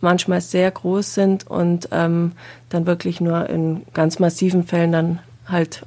manchmal 0.00 0.40
sehr 0.40 0.70
groß 0.70 1.14
sind 1.14 1.46
und 1.46 1.88
ähm, 1.92 2.32
dann 2.68 2.86
wirklich 2.86 3.20
nur 3.20 3.48
in 3.50 3.82
ganz 3.92 4.18
massiven 4.18 4.64
Fällen 4.64 4.92
dann 4.92 5.18
halt 5.46 5.84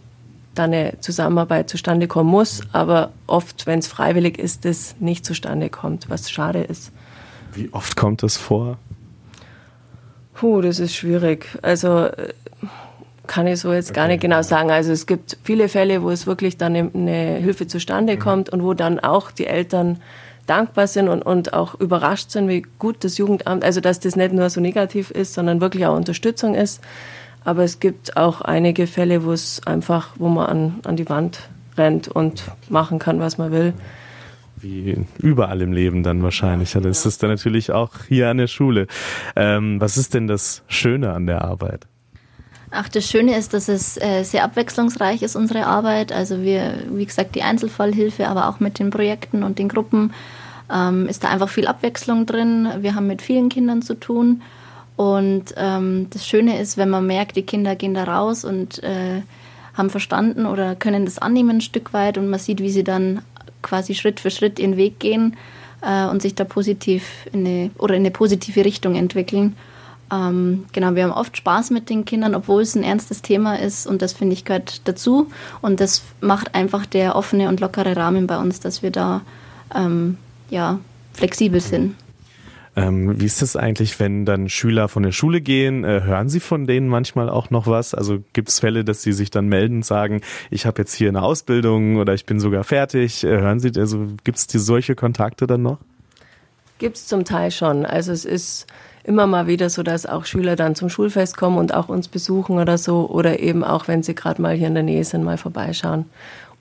da 0.55 0.65
eine 0.65 0.99
Zusammenarbeit 0.99 1.69
zustande 1.69 2.07
kommen 2.07 2.29
muss, 2.29 2.61
aber 2.73 3.11
oft, 3.25 3.65
wenn 3.65 3.79
es 3.79 3.87
freiwillig 3.87 4.37
ist, 4.37 4.65
das 4.65 4.95
nicht 4.99 5.25
zustande 5.25 5.69
kommt, 5.69 6.09
was 6.09 6.29
schade 6.29 6.61
ist. 6.61 6.91
Wie 7.53 7.73
oft 7.73 7.95
kommt 7.95 8.21
das 8.21 8.37
vor? 8.37 8.77
Puh, 10.35 10.61
das 10.61 10.79
ist 10.79 10.95
schwierig. 10.95 11.47
Also 11.61 12.05
äh, 12.05 12.33
kann 13.25 13.47
ich 13.47 13.59
so 13.59 13.73
jetzt 13.73 13.91
okay. 13.91 13.95
gar 13.95 14.07
nicht 14.07 14.21
genau 14.21 14.41
sagen. 14.41 14.69
Also 14.69 14.91
es 14.91 15.05
gibt 15.05 15.37
viele 15.43 15.69
Fälle, 15.69 16.03
wo 16.03 16.09
es 16.09 16.27
wirklich 16.27 16.57
dann 16.57 16.75
eine 16.75 17.35
Hilfe 17.37 17.67
zustande 17.67 18.15
mhm. 18.15 18.19
kommt 18.19 18.49
und 18.49 18.63
wo 18.63 18.73
dann 18.73 18.99
auch 18.99 19.31
die 19.31 19.47
Eltern 19.47 20.01
dankbar 20.47 20.87
sind 20.87 21.07
und, 21.07 21.21
und 21.21 21.53
auch 21.53 21.79
überrascht 21.79 22.31
sind, 22.31 22.47
wie 22.47 22.65
gut 22.79 23.03
das 23.03 23.17
Jugendamt, 23.17 23.63
also 23.63 23.81
dass 23.81 23.99
das 23.99 24.15
nicht 24.15 24.33
nur 24.33 24.49
so 24.49 24.61
negativ 24.61 25.11
ist, 25.11 25.33
sondern 25.33 25.61
wirklich 25.61 25.85
auch 25.85 25.95
Unterstützung 25.95 26.55
ist. 26.55 26.83
Aber 27.45 27.63
es 27.63 27.79
gibt 27.79 28.15
auch 28.17 28.41
einige 28.41 28.87
Fälle, 28.87 29.25
wo 29.25 29.31
es 29.31 29.61
einfach, 29.65 30.09
wo 30.17 30.29
man 30.29 30.45
an, 30.45 30.79
an 30.83 30.95
die 30.95 31.09
Wand 31.09 31.49
rennt 31.77 32.07
und 32.07 32.43
machen 32.69 32.99
kann, 32.99 33.19
was 33.19 33.37
man 33.37 33.51
will. 33.51 33.73
Wie 34.55 35.05
überall 35.17 35.61
im 35.61 35.73
Leben 35.73 36.03
dann 36.03 36.23
wahrscheinlich. 36.23 36.71
Das 36.71 37.05
ist 37.05 37.21
dann 37.21 37.29
natürlich 37.29 37.71
auch 37.71 37.91
hier 38.07 38.29
an 38.29 38.37
der 38.37 38.47
Schule. 38.47 38.87
Ähm, 39.35 39.81
was 39.81 39.97
ist 39.97 40.13
denn 40.13 40.27
das 40.27 40.63
Schöne 40.67 41.11
an 41.11 41.25
der 41.25 41.43
Arbeit? 41.43 41.85
Ach, 42.75 42.89
das 42.89 43.07
Schöne 43.07 43.37
ist, 43.37 43.53
dass 43.53 43.69
es 43.69 44.01
äh, 44.01 44.23
sehr 44.23 44.43
abwechslungsreich 44.43 45.21
ist, 45.21 45.35
unsere 45.35 45.67
Arbeit. 45.67 46.11
Also 46.11 46.41
wir, 46.41 46.73
wie 46.89 47.05
gesagt, 47.05 47.35
die 47.35 47.43
Einzelfallhilfe, 47.43 48.27
aber 48.27 48.49
auch 48.49 48.59
mit 48.59 48.79
den 48.79 48.89
Projekten 48.89 49.43
und 49.43 49.59
den 49.59 49.69
Gruppen 49.69 50.11
ähm, 50.73 51.07
ist 51.07 51.23
da 51.23 51.29
einfach 51.29 51.49
viel 51.49 51.67
Abwechslung 51.67 52.25
drin. 52.25 52.67
Wir 52.79 52.95
haben 52.95 53.05
mit 53.05 53.21
vielen 53.21 53.49
Kindern 53.49 53.83
zu 53.83 53.93
tun. 53.93 54.41
Und 54.95 55.53
ähm, 55.55 56.07
das 56.09 56.27
Schöne 56.27 56.59
ist, 56.59 56.77
wenn 56.77 56.89
man 56.89 57.05
merkt, 57.05 57.35
die 57.35 57.43
Kinder 57.43 57.75
gehen 57.75 57.93
da 57.93 58.05
raus 58.05 58.43
und 58.43 58.81
äh, 58.81 59.21
haben 59.75 59.91
verstanden 59.91 60.47
oder 60.47 60.73
können 60.73 61.05
das 61.05 61.19
annehmen 61.19 61.57
ein 61.57 61.61
Stück 61.61 61.93
weit 61.93 62.17
und 62.17 62.27
man 62.27 62.39
sieht, 62.39 62.59
wie 62.59 62.71
sie 62.71 62.83
dann 62.83 63.21
quasi 63.61 63.93
Schritt 63.93 64.19
für 64.19 64.31
Schritt 64.31 64.57
ihren 64.57 64.77
Weg 64.77 64.99
gehen 64.99 65.37
äh, 65.81 66.05
und 66.05 66.23
sich 66.23 66.33
da 66.33 66.43
positiv 66.43 67.27
in 67.31 67.45
eine, 67.45 67.71
oder 67.77 67.93
in 67.93 68.01
eine 68.01 68.11
positive 68.11 68.65
Richtung 68.65 68.95
entwickeln. 68.95 69.55
Ähm, 70.11 70.65
genau, 70.71 70.95
wir 70.95 71.03
haben 71.03 71.11
oft 71.11 71.37
Spaß 71.37 71.71
mit 71.71 71.89
den 71.89 72.05
Kindern, 72.05 72.35
obwohl 72.35 72.61
es 72.61 72.75
ein 72.75 72.83
ernstes 72.83 73.21
Thema 73.21 73.59
ist 73.59 73.87
und 73.87 74.01
das 74.01 74.13
finde 74.13 74.33
ich 74.33 74.45
gehört 74.45 74.87
dazu 74.87 75.29
und 75.61 75.79
das 75.79 76.03
macht 76.21 76.55
einfach 76.55 76.85
der 76.85 77.15
offene 77.15 77.49
und 77.49 77.59
lockere 77.59 77.95
Rahmen 77.95 78.27
bei 78.27 78.37
uns, 78.37 78.59
dass 78.59 78.83
wir 78.83 78.91
da 78.91 79.21
ähm, 79.73 80.17
ja 80.49 80.79
flexibel 81.13 81.61
sind. 81.61 81.95
Ähm, 82.75 83.19
wie 83.21 83.25
ist 83.25 83.41
das 83.41 83.55
eigentlich, 83.55 83.99
wenn 83.99 84.25
dann 84.25 84.49
Schüler 84.49 84.87
von 84.87 85.03
der 85.03 85.11
Schule 85.11 85.41
gehen? 85.41 85.83
Äh, 85.83 86.01
hören 86.03 86.27
Sie 86.27 86.39
von 86.39 86.65
denen 86.65 86.87
manchmal 86.87 87.29
auch 87.29 87.51
noch 87.51 87.67
was? 87.67 87.93
Also 87.93 88.23
gibt 88.33 88.49
es 88.49 88.59
Fälle, 88.59 88.83
dass 88.83 89.03
sie 89.03 89.13
sich 89.13 89.29
dann 89.29 89.47
melden 89.47 89.77
und 89.77 89.85
sagen, 89.85 90.21
ich 90.49 90.65
habe 90.65 90.81
jetzt 90.81 90.95
hier 90.95 91.09
eine 91.09 91.21
Ausbildung 91.21 91.97
oder 91.97 92.15
ich 92.15 92.25
bin 92.25 92.39
sogar 92.39 92.63
fertig? 92.63 93.23
Äh, 93.23 93.27
hören 93.27 93.59
Sie, 93.59 93.71
also 93.79 94.07
gibt 94.23 94.39
es 94.39 94.47
solche 94.65 94.95
Kontakte 94.95 95.45
dann 95.45 95.61
noch? 95.61 95.77
Gibt 96.79 96.97
es 96.97 97.05
zum 97.05 97.25
Teil 97.25 97.51
schon. 97.51 97.85
Also 97.85 98.11
es 98.11 98.25
ist 98.25 98.65
immer 99.03 99.27
mal 99.27 99.47
wieder 99.47 99.69
so, 99.69 99.83
dass 99.83 100.05
auch 100.05 100.25
Schüler 100.25 100.55
dann 100.55 100.75
zum 100.75 100.89
Schulfest 100.89 101.37
kommen 101.37 101.57
und 101.57 101.73
auch 101.73 101.89
uns 101.89 102.07
besuchen 102.07 102.59
oder 102.59 102.77
so. 102.77 103.09
Oder 103.09 103.39
eben 103.39 103.63
auch, 103.63 103.87
wenn 103.87 104.03
sie 104.03 104.15
gerade 104.15 104.41
mal 104.41 104.55
hier 104.55 104.67
in 104.67 104.73
der 104.73 104.83
Nähe 104.83 105.03
sind, 105.03 105.23
mal 105.23 105.37
vorbeischauen. 105.37 106.05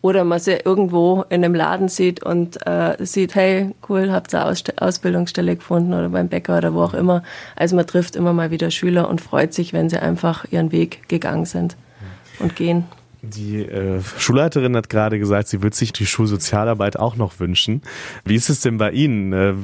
Oder 0.00 0.24
man 0.24 0.40
sie 0.40 0.54
irgendwo 0.64 1.24
in 1.28 1.44
einem 1.44 1.54
Laden 1.54 1.88
sieht 1.88 2.24
und 2.24 2.66
äh, 2.66 2.96
sieht, 2.98 3.36
hey, 3.36 3.72
cool, 3.88 4.10
habt 4.10 4.34
ihr 4.34 4.44
Aus 4.44 4.64
Ausbildungsstelle 4.76 5.54
gefunden 5.54 5.94
oder 5.94 6.08
beim 6.08 6.28
Bäcker 6.28 6.58
oder 6.58 6.74
wo 6.74 6.82
auch 6.82 6.94
immer. 6.94 7.22
Also 7.54 7.76
man 7.76 7.86
trifft 7.86 8.16
immer 8.16 8.32
mal 8.32 8.50
wieder 8.50 8.72
Schüler 8.72 9.08
und 9.08 9.20
freut 9.20 9.54
sich, 9.54 9.72
wenn 9.72 9.88
sie 9.88 9.98
einfach 9.98 10.44
ihren 10.50 10.72
Weg 10.72 11.08
gegangen 11.08 11.44
sind 11.44 11.76
und 12.40 12.56
gehen. 12.56 12.84
Die 13.24 13.62
äh, 13.64 14.00
Schulleiterin 14.18 14.76
hat 14.76 14.88
gerade 14.88 15.20
gesagt, 15.20 15.46
sie 15.46 15.62
würde 15.62 15.76
sich 15.76 15.92
die 15.92 16.06
Schulsozialarbeit 16.06 16.98
auch 16.98 17.14
noch 17.14 17.38
wünschen. 17.38 17.82
Wie 18.24 18.34
ist 18.34 18.50
es 18.50 18.60
denn 18.60 18.78
bei 18.78 18.90
Ihnen? 18.90 19.32
Äh, 19.32 19.54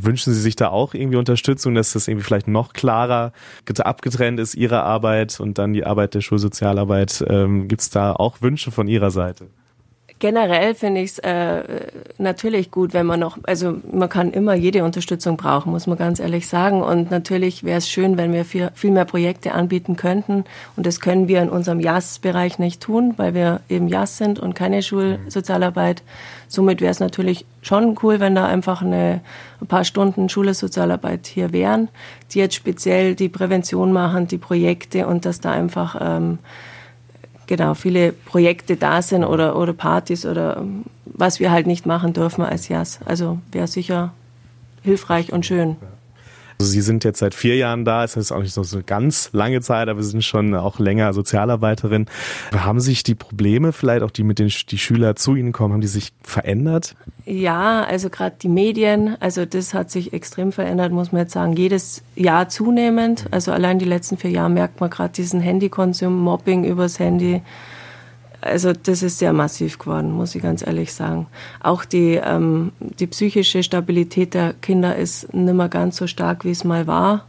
wünschen 0.00 0.32
Sie 0.32 0.40
sich 0.40 0.56
da 0.56 0.68
auch 0.68 0.94
irgendwie 0.94 1.18
Unterstützung, 1.18 1.74
dass 1.74 1.92
das 1.92 2.08
irgendwie 2.08 2.24
vielleicht 2.24 2.48
noch 2.48 2.72
klarer 2.72 3.32
abgetrennt 3.80 4.40
ist, 4.40 4.54
Ihre 4.54 4.82
Arbeit 4.84 5.38
und 5.38 5.58
dann 5.58 5.74
die 5.74 5.84
Arbeit 5.84 6.14
der 6.14 6.22
Schulsozialarbeit? 6.22 7.22
Ähm, 7.28 7.68
Gibt 7.68 7.82
es 7.82 7.90
da 7.90 8.14
auch 8.14 8.40
Wünsche 8.40 8.70
von 8.70 8.88
Ihrer 8.88 9.10
Seite? 9.10 9.48
Generell 10.20 10.74
finde 10.74 11.00
ich 11.02 11.12
es 11.12 11.18
äh, 11.20 11.62
natürlich 12.18 12.72
gut, 12.72 12.92
wenn 12.92 13.06
man 13.06 13.20
noch, 13.20 13.38
also 13.44 13.76
man 13.92 14.08
kann 14.08 14.32
immer 14.32 14.54
jede 14.54 14.82
Unterstützung 14.82 15.36
brauchen, 15.36 15.70
muss 15.70 15.86
man 15.86 15.96
ganz 15.96 16.18
ehrlich 16.18 16.48
sagen. 16.48 16.82
Und 16.82 17.12
natürlich 17.12 17.62
wäre 17.62 17.78
es 17.78 17.88
schön, 17.88 18.16
wenn 18.16 18.32
wir 18.32 18.44
viel, 18.44 18.70
viel 18.74 18.90
mehr 18.90 19.04
Projekte 19.04 19.52
anbieten 19.52 19.94
könnten. 19.94 20.44
Und 20.74 20.86
das 20.86 21.00
können 21.00 21.28
wir 21.28 21.40
in 21.40 21.48
unserem 21.48 21.78
JAS-Bereich 21.78 22.58
nicht 22.58 22.80
tun, 22.80 23.14
weil 23.16 23.32
wir 23.34 23.60
eben 23.68 23.86
JAS 23.86 24.18
sind 24.18 24.40
und 24.40 24.54
keine 24.54 24.82
Schulsozialarbeit. 24.82 26.02
Somit 26.48 26.80
wäre 26.80 26.90
es 26.90 26.98
natürlich 26.98 27.46
schon 27.62 27.96
cool, 28.02 28.18
wenn 28.18 28.34
da 28.34 28.46
einfach 28.46 28.82
eine, 28.82 29.20
ein 29.60 29.66
paar 29.68 29.84
Stunden 29.84 30.28
Schulsozialarbeit 30.28 31.28
hier 31.28 31.52
wären, 31.52 31.90
die 32.32 32.40
jetzt 32.40 32.56
speziell 32.56 33.14
die 33.14 33.28
Prävention 33.28 33.92
machen, 33.92 34.26
die 34.26 34.38
Projekte 34.38 35.06
und 35.06 35.24
dass 35.24 35.40
da 35.40 35.52
einfach 35.52 35.96
ähm, 36.00 36.38
genau 37.48 37.74
viele 37.74 38.12
Projekte 38.12 38.76
da 38.76 39.02
sind 39.02 39.24
oder, 39.24 39.56
oder 39.56 39.72
Partys 39.72 40.24
oder 40.24 40.64
was 41.04 41.40
wir 41.40 41.50
halt 41.50 41.66
nicht 41.66 41.84
machen 41.84 42.12
dürfen 42.12 42.44
als 42.44 42.68
JAS. 42.68 43.00
Also 43.04 43.38
wäre 43.50 43.66
sicher 43.66 44.12
hilfreich 44.82 45.32
und 45.32 45.44
schön. 45.44 45.76
Also 46.60 46.72
Sie 46.72 46.80
sind 46.80 47.04
jetzt 47.04 47.20
seit 47.20 47.34
vier 47.34 47.54
Jahren 47.54 47.84
da, 47.84 48.02
es 48.02 48.16
ist 48.16 48.32
auch 48.32 48.40
nicht 48.42 48.52
so 48.52 48.62
eine 48.72 48.82
ganz 48.82 49.30
lange 49.32 49.60
Zeit, 49.60 49.88
aber 49.88 50.02
Sie 50.02 50.10
sind 50.10 50.24
schon 50.24 50.56
auch 50.56 50.80
länger 50.80 51.12
Sozialarbeiterin. 51.12 52.06
Haben 52.52 52.80
sich 52.80 53.04
die 53.04 53.14
Probleme, 53.14 53.72
vielleicht 53.72 54.02
auch 54.02 54.10
die 54.10 54.24
mit 54.24 54.40
den 54.40 54.48
die 54.48 54.78
Schüler 54.78 55.14
zu 55.14 55.36
Ihnen 55.36 55.52
kommen, 55.52 55.74
haben 55.74 55.80
die 55.80 55.86
sich 55.86 56.12
verändert? 56.22 56.96
Ja, 57.26 57.84
also 57.84 58.10
gerade 58.10 58.36
die 58.42 58.48
Medien, 58.48 59.16
also 59.20 59.44
das 59.44 59.72
hat 59.72 59.90
sich 59.92 60.12
extrem 60.12 60.50
verändert, 60.50 60.90
muss 60.90 61.12
man 61.12 61.22
jetzt 61.22 61.32
sagen, 61.32 61.52
jedes 61.52 62.02
Jahr 62.16 62.48
zunehmend. 62.48 63.26
Also 63.30 63.52
allein 63.52 63.78
die 63.78 63.84
letzten 63.84 64.16
vier 64.16 64.30
Jahre 64.30 64.50
merkt 64.50 64.80
man 64.80 64.90
gerade 64.90 65.12
diesen 65.12 65.40
Handykonsum, 65.40 66.16
Mobbing 66.18 66.64
übers 66.64 66.98
Handy 66.98 67.42
also 68.48 68.72
das 68.72 69.02
ist 69.02 69.18
sehr 69.18 69.32
massiv 69.32 69.78
geworden, 69.78 70.12
muss 70.12 70.34
ich 70.34 70.42
ganz 70.42 70.66
ehrlich 70.66 70.92
sagen. 70.92 71.26
Auch 71.60 71.84
die, 71.84 72.14
ähm, 72.14 72.72
die 72.80 73.06
psychische 73.06 73.62
Stabilität 73.62 74.34
der 74.34 74.54
Kinder 74.54 74.96
ist 74.96 75.32
nicht 75.32 75.54
mehr 75.54 75.68
ganz 75.68 75.96
so 75.96 76.06
stark, 76.06 76.44
wie 76.44 76.50
es 76.50 76.64
mal 76.64 76.86
war. 76.86 77.24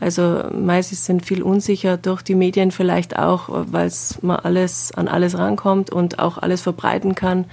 Also 0.00 0.44
meistens 0.52 1.04
sind 1.04 1.26
viel 1.26 1.42
unsicher 1.42 1.98
durch 1.98 2.22
die 2.22 2.34
Medien 2.34 2.70
vielleicht 2.70 3.18
auch, 3.18 3.48
weil 3.50 3.92
man 4.22 4.38
alles 4.38 4.92
an 4.92 5.08
alles 5.08 5.36
rankommt 5.36 5.90
und 5.90 6.18
auch 6.18 6.38
alles 6.38 6.62
verbreiten 6.62 7.14
kann. 7.14 7.44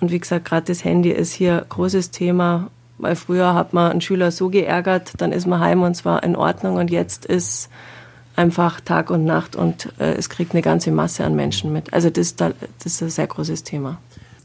Und 0.00 0.12
wie 0.12 0.20
gesagt, 0.20 0.44
gerade 0.44 0.66
das 0.66 0.84
Handy 0.84 1.10
ist 1.10 1.32
hier 1.32 1.66
großes 1.68 2.12
Thema, 2.12 2.70
weil 2.98 3.16
früher 3.16 3.54
hat 3.54 3.72
man 3.72 3.90
einen 3.90 4.00
Schüler 4.00 4.30
so 4.30 4.48
geärgert, 4.48 5.14
dann 5.18 5.32
ist 5.32 5.46
man 5.46 5.60
heim 5.60 5.82
und 5.82 5.96
zwar 5.96 6.22
in 6.22 6.36
Ordnung 6.36 6.76
und 6.76 6.90
jetzt 6.90 7.26
ist 7.26 7.68
einfach 8.36 8.80
Tag 8.80 9.10
und 9.10 9.24
Nacht 9.24 9.56
und 9.56 9.92
äh, 9.98 10.14
es 10.14 10.28
kriegt 10.28 10.52
eine 10.52 10.62
ganze 10.62 10.90
Masse 10.90 11.24
an 11.24 11.34
Menschen 11.34 11.72
mit. 11.72 11.92
Also 11.92 12.10
das, 12.10 12.36
das 12.36 12.52
ist 12.84 13.02
ein 13.02 13.10
sehr 13.10 13.26
großes 13.26 13.64
Thema. 13.64 13.98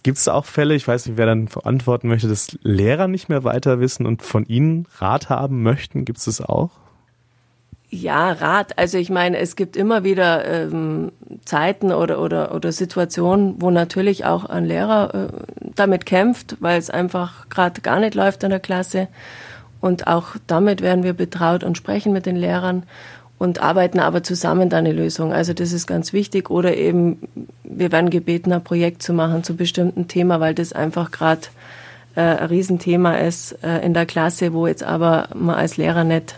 Gibt 0.03 0.17
es 0.17 0.27
auch 0.27 0.45
Fälle, 0.45 0.73
ich 0.73 0.87
weiß 0.87 1.05
nicht, 1.05 1.17
wer 1.17 1.27
dann 1.27 1.47
verantworten 1.47 2.07
möchte, 2.07 2.27
dass 2.27 2.57
Lehrer 2.63 3.07
nicht 3.07 3.29
mehr 3.29 3.43
weiter 3.43 3.79
wissen 3.79 4.07
und 4.07 4.23
von 4.23 4.45
Ihnen 4.45 4.87
Rat 4.97 5.29
haben 5.29 5.61
möchten? 5.61 6.05
Gibt 6.05 6.17
es 6.17 6.25
das 6.25 6.41
auch? 6.41 6.71
Ja, 7.93 8.31
Rat. 8.31 8.79
Also 8.79 8.97
ich 8.97 9.09
meine, 9.09 9.37
es 9.37 9.55
gibt 9.55 9.75
immer 9.75 10.03
wieder 10.03 10.45
ähm, 10.45 11.11
Zeiten 11.43 11.91
oder, 11.91 12.19
oder, 12.19 12.55
oder 12.55 12.71
Situationen, 12.71 13.61
wo 13.61 13.69
natürlich 13.69 14.25
auch 14.25 14.45
ein 14.45 14.65
Lehrer 14.65 15.13
äh, 15.13 15.27
damit 15.75 16.05
kämpft, 16.05 16.55
weil 16.61 16.79
es 16.79 16.89
einfach 16.89 17.49
gerade 17.49 17.81
gar 17.81 17.99
nicht 17.99 18.15
läuft 18.15 18.43
in 18.43 18.49
der 18.49 18.61
Klasse. 18.61 19.07
Und 19.81 20.07
auch 20.07 20.35
damit 20.47 20.81
werden 20.81 21.03
wir 21.03 21.13
betraut 21.13 21.63
und 21.63 21.77
sprechen 21.77 22.13
mit 22.13 22.25
den 22.25 22.37
Lehrern 22.37 22.83
und 23.41 23.59
arbeiten 23.59 23.99
aber 23.99 24.21
zusammen 24.21 24.69
da 24.69 24.77
eine 24.77 24.91
Lösung. 24.91 25.33
Also 25.33 25.53
das 25.53 25.71
ist 25.73 25.87
ganz 25.87 26.13
wichtig. 26.13 26.51
Oder 26.51 26.77
eben, 26.77 27.17
wir 27.63 27.91
werden 27.91 28.11
gebeten, 28.11 28.51
ein 28.51 28.63
Projekt 28.63 29.01
zu 29.01 29.13
machen 29.13 29.43
zu 29.43 29.55
bestimmten 29.55 30.07
Thema, 30.07 30.39
weil 30.39 30.53
das 30.53 30.73
einfach 30.73 31.09
gerade 31.09 31.41
äh, 32.13 32.21
ein 32.21 32.49
Riesenthema 32.49 33.15
ist 33.15 33.57
äh, 33.63 33.83
in 33.83 33.95
der 33.95 34.05
Klasse, 34.05 34.53
wo 34.53 34.67
jetzt 34.67 34.83
aber 34.83 35.29
man 35.33 35.55
als 35.55 35.77
Lehrer 35.77 36.03
nicht 36.03 36.35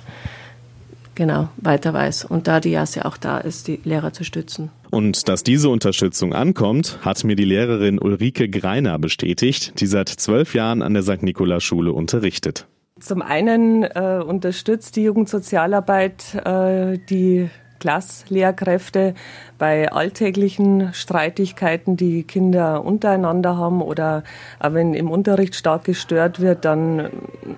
genau 1.14 1.50
weiter 1.58 1.94
weiß. 1.94 2.24
Und 2.24 2.48
da 2.48 2.62
die 2.62 2.72
Jasse 2.72 3.04
auch 3.04 3.18
da 3.18 3.38
ist, 3.38 3.68
die 3.68 3.82
Lehrer 3.84 4.14
zu 4.14 4.24
stützen. 4.24 4.72
Und 4.90 5.28
dass 5.28 5.44
diese 5.44 5.68
Unterstützung 5.68 6.32
ankommt, 6.32 7.00
hat 7.02 7.22
mir 7.26 7.36
die 7.36 7.44
Lehrerin 7.44 8.00
Ulrike 8.00 8.48
Greiner 8.48 8.98
bestätigt, 8.98 9.74
die 9.82 9.88
seit 9.88 10.08
zwölf 10.08 10.56
Jahren 10.56 10.82
an 10.82 10.94
der 10.94 11.04
St. 11.04 11.22
Nikolaus 11.22 11.66
Schule 11.66 11.92
unterrichtet. 11.92 12.66
Zum 13.04 13.22
einen 13.22 13.84
äh, 13.84 14.24
unterstützt 14.26 14.96
die 14.96 15.04
Jugendsozialarbeit 15.04 16.36
äh, 16.36 16.98
die 16.98 17.50
Klasslehrkräfte 17.80 19.14
bei 19.58 19.92
alltäglichen 19.92 20.94
Streitigkeiten, 20.94 21.98
die 21.98 22.24
Kinder 22.24 22.86
untereinander 22.86 23.58
haben 23.58 23.82
oder 23.82 24.24
wenn 24.62 24.94
im 24.94 25.12
Unterricht 25.12 25.56
stark 25.56 25.84
gestört 25.84 26.40
wird, 26.40 26.64
dann 26.64 27.10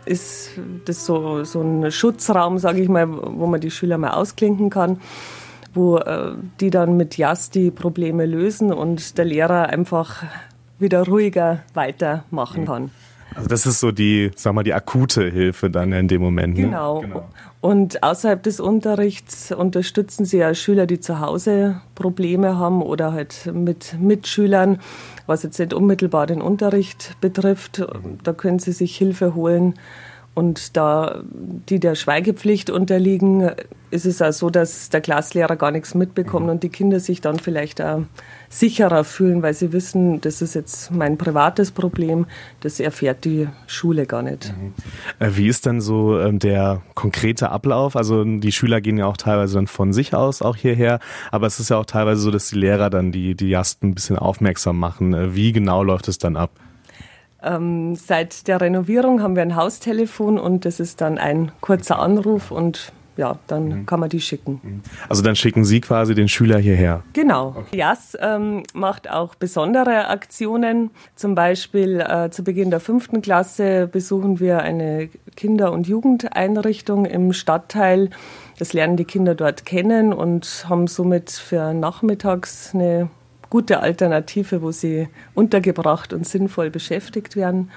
ist 0.05 0.49
das 0.85 1.05
so, 1.05 1.43
so 1.43 1.61
ein 1.61 1.91
Schutzraum, 1.91 2.57
sage 2.57 2.81
ich 2.81 2.89
mal, 2.89 3.07
wo 3.07 3.45
man 3.45 3.61
die 3.61 3.69
Schüler 3.69 3.99
mal 3.99 4.11
ausklinken 4.11 4.71
kann 4.71 4.99
wo 5.75 5.97
äh, 5.97 6.31
die 6.61 6.69
dann 6.69 6.95
mit 6.95 7.17
JAS 7.17 7.49
die 7.49 7.69
Probleme 7.69 8.25
lösen 8.25 8.71
und 8.71 9.17
der 9.17 9.25
Lehrer 9.25 9.67
einfach 9.67 10.23
wieder 10.79 11.05
ruhiger 11.05 11.63
weitermachen 11.73 12.61
mhm. 12.61 12.65
kann. 12.65 12.91
Also 13.35 13.49
das 13.49 13.65
ist 13.65 13.79
so 13.79 13.91
die, 13.91 14.31
sag 14.35 14.53
mal, 14.53 14.63
die 14.63 14.73
akute 14.73 15.29
Hilfe 15.29 15.69
dann 15.69 15.91
in 15.91 16.07
dem 16.07 16.21
Moment. 16.21 16.55
Ne? 16.55 16.63
Genau. 16.63 17.01
genau. 17.01 17.25
Und 17.61 18.03
außerhalb 18.03 18.43
des 18.43 18.59
Unterrichts 18.59 19.51
unterstützen 19.51 20.23
sie 20.23 20.37
ja 20.37 20.53
Schüler, 20.53 20.85
die 20.85 20.99
zu 20.99 21.19
Hause 21.19 21.81
Probleme 21.95 22.57
haben 22.57 22.83
oder 22.83 23.11
halt 23.11 23.49
mit 23.51 23.95
Mitschülern, 23.99 24.79
was 25.25 25.43
jetzt 25.43 25.57
nicht 25.57 25.73
unmittelbar 25.73 26.27
den 26.27 26.41
Unterricht 26.41 27.15
betrifft. 27.21 27.83
Da 28.23 28.33
können 28.33 28.59
sie 28.59 28.71
sich 28.71 28.95
Hilfe 28.95 29.33
holen. 29.33 29.73
Und 30.35 30.75
da 30.75 31.23
die 31.69 31.79
der 31.79 31.95
Schweigepflicht 31.95 32.69
unterliegen, 32.69 33.51
ist 33.89 34.05
es 34.05 34.21
auch 34.21 34.33
so, 34.33 34.49
dass 34.49 34.89
der 34.89 34.99
Klasslehrer 34.99 35.55
gar 35.55 35.71
nichts 35.71 35.95
mitbekommt 35.95 36.49
und 36.49 36.61
die 36.61 36.69
Kinder 36.69 36.99
sich 36.99 37.21
dann 37.21 37.39
vielleicht 37.39 37.81
auch 37.81 38.01
sicherer 38.49 39.05
fühlen, 39.05 39.41
weil 39.41 39.53
sie 39.53 39.71
wissen, 39.71 40.19
das 40.19 40.41
ist 40.41 40.53
jetzt 40.53 40.91
mein 40.91 41.17
privates 41.17 41.71
Problem, 41.71 42.25
das 42.59 42.81
erfährt 42.81 43.23
die 43.23 43.47
Schule 43.67 44.05
gar 44.05 44.23
nicht. 44.23 44.53
Mhm. 44.57 44.73
Äh, 45.19 45.37
wie 45.37 45.47
ist 45.47 45.65
denn 45.65 45.79
so 45.79 46.19
ähm, 46.19 46.39
der 46.39 46.81
konkrete 46.95 47.49
Ablauf? 47.49 47.95
Also 47.95 48.25
die 48.25 48.51
Schüler 48.51 48.81
gehen 48.81 48.97
ja 48.97 49.05
auch 49.05 49.17
teilweise 49.17 49.55
dann 49.55 49.67
von 49.67 49.93
sich 49.93 50.13
aus 50.13 50.41
auch 50.41 50.57
hierher, 50.57 50.99
aber 51.31 51.47
es 51.47 51.61
ist 51.61 51.69
ja 51.69 51.77
auch 51.77 51.85
teilweise 51.85 52.19
so, 52.19 52.31
dass 52.31 52.49
die 52.49 52.59
Lehrer 52.59 52.89
dann 52.89 53.13
die, 53.13 53.35
die 53.35 53.47
Jasten 53.47 53.89
ein 53.89 53.95
bisschen 53.95 54.17
aufmerksam 54.17 54.77
machen. 54.77 55.13
Äh, 55.13 55.33
wie 55.33 55.53
genau 55.53 55.81
läuft 55.81 56.09
es 56.09 56.17
dann 56.17 56.35
ab? 56.35 56.51
Ähm, 57.45 57.95
seit 57.95 58.47
der 58.47 58.59
Renovierung 58.59 59.21
haben 59.21 59.35
wir 59.35 59.43
ein 59.43 59.55
Haustelefon 59.55 60.39
und 60.39 60.65
das 60.65 60.79
ist 60.79 60.99
dann 60.99 61.17
ein 61.17 61.51
kurzer 61.61 61.99
Anruf 61.99 62.51
und 62.51 62.91
ja, 63.17 63.37
dann 63.47 63.67
mhm. 63.67 63.85
kann 63.85 63.99
man 63.99 64.09
die 64.09 64.19
schicken. 64.19 64.59
Mhm. 64.61 64.81
Also 65.07 65.21
dann 65.21 65.35
schicken 65.35 65.63
Sie 65.63 65.81
quasi 65.81 66.15
den 66.15 66.27
Schüler 66.27 66.57
hierher? 66.57 67.03
Genau. 67.13 67.55
Okay. 67.57 67.77
JAS 67.77 68.17
ähm, 68.19 68.63
macht 68.73 69.09
auch 69.09 69.35
besondere 69.35 70.07
Aktionen. 70.09 70.91
Zum 71.15 71.35
Beispiel 71.35 72.01
äh, 72.01 72.29
zu 72.29 72.43
Beginn 72.43 72.71
der 72.71 72.79
fünften 72.79 73.21
Klasse 73.21 73.87
besuchen 73.87 74.39
wir 74.39 74.59
eine 74.59 75.09
Kinder- 75.35 75.71
und 75.71 75.87
Jugendeinrichtung 75.87 77.05
im 77.05 77.31
Stadtteil. 77.33 78.09
Das 78.59 78.73
lernen 78.73 78.97
die 78.97 79.05
Kinder 79.05 79.35
dort 79.35 79.65
kennen 79.65 80.13
und 80.13 80.65
haben 80.67 80.87
somit 80.87 81.31
für 81.31 81.73
nachmittags 81.73 82.71
eine 82.73 83.09
gute 83.49 83.79
Alternative, 83.79 84.61
wo 84.61 84.71
sie 84.71 85.07
untergebracht 85.33 86.13
und 86.13 86.27
sinnvoll 86.27 86.69
beschäftigt 86.69 87.35
werden. 87.35 87.71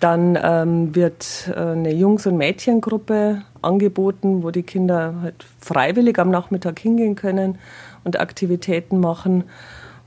Dann 0.00 0.38
ähm, 0.42 0.94
wird 0.94 1.52
äh, 1.54 1.60
eine 1.60 1.92
Jungs- 1.92 2.26
und 2.26 2.36
Mädchengruppe 2.38 3.42
angeboten, 3.60 4.42
wo 4.42 4.50
die 4.50 4.62
Kinder 4.62 5.14
halt 5.22 5.44
freiwillig 5.60 6.18
am 6.18 6.30
Nachmittag 6.30 6.78
hingehen 6.78 7.16
können 7.16 7.58
und 8.04 8.18
Aktivitäten 8.18 8.98
machen. 8.98 9.44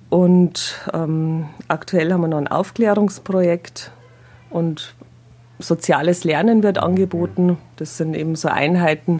Und 0.10 0.80
ähm, 0.94 1.46
aktuell 1.68 2.12
haben 2.12 2.22
wir 2.22 2.28
noch 2.28 2.38
ein 2.38 2.48
Aufklärungsprojekt 2.48 3.92
und 4.50 4.96
soziales 5.60 6.24
Lernen 6.24 6.64
wird 6.64 6.78
angeboten. 6.78 7.58
Das 7.76 7.98
sind 7.98 8.16
eben 8.16 8.36
so 8.36 8.48
Einheiten 8.48 9.20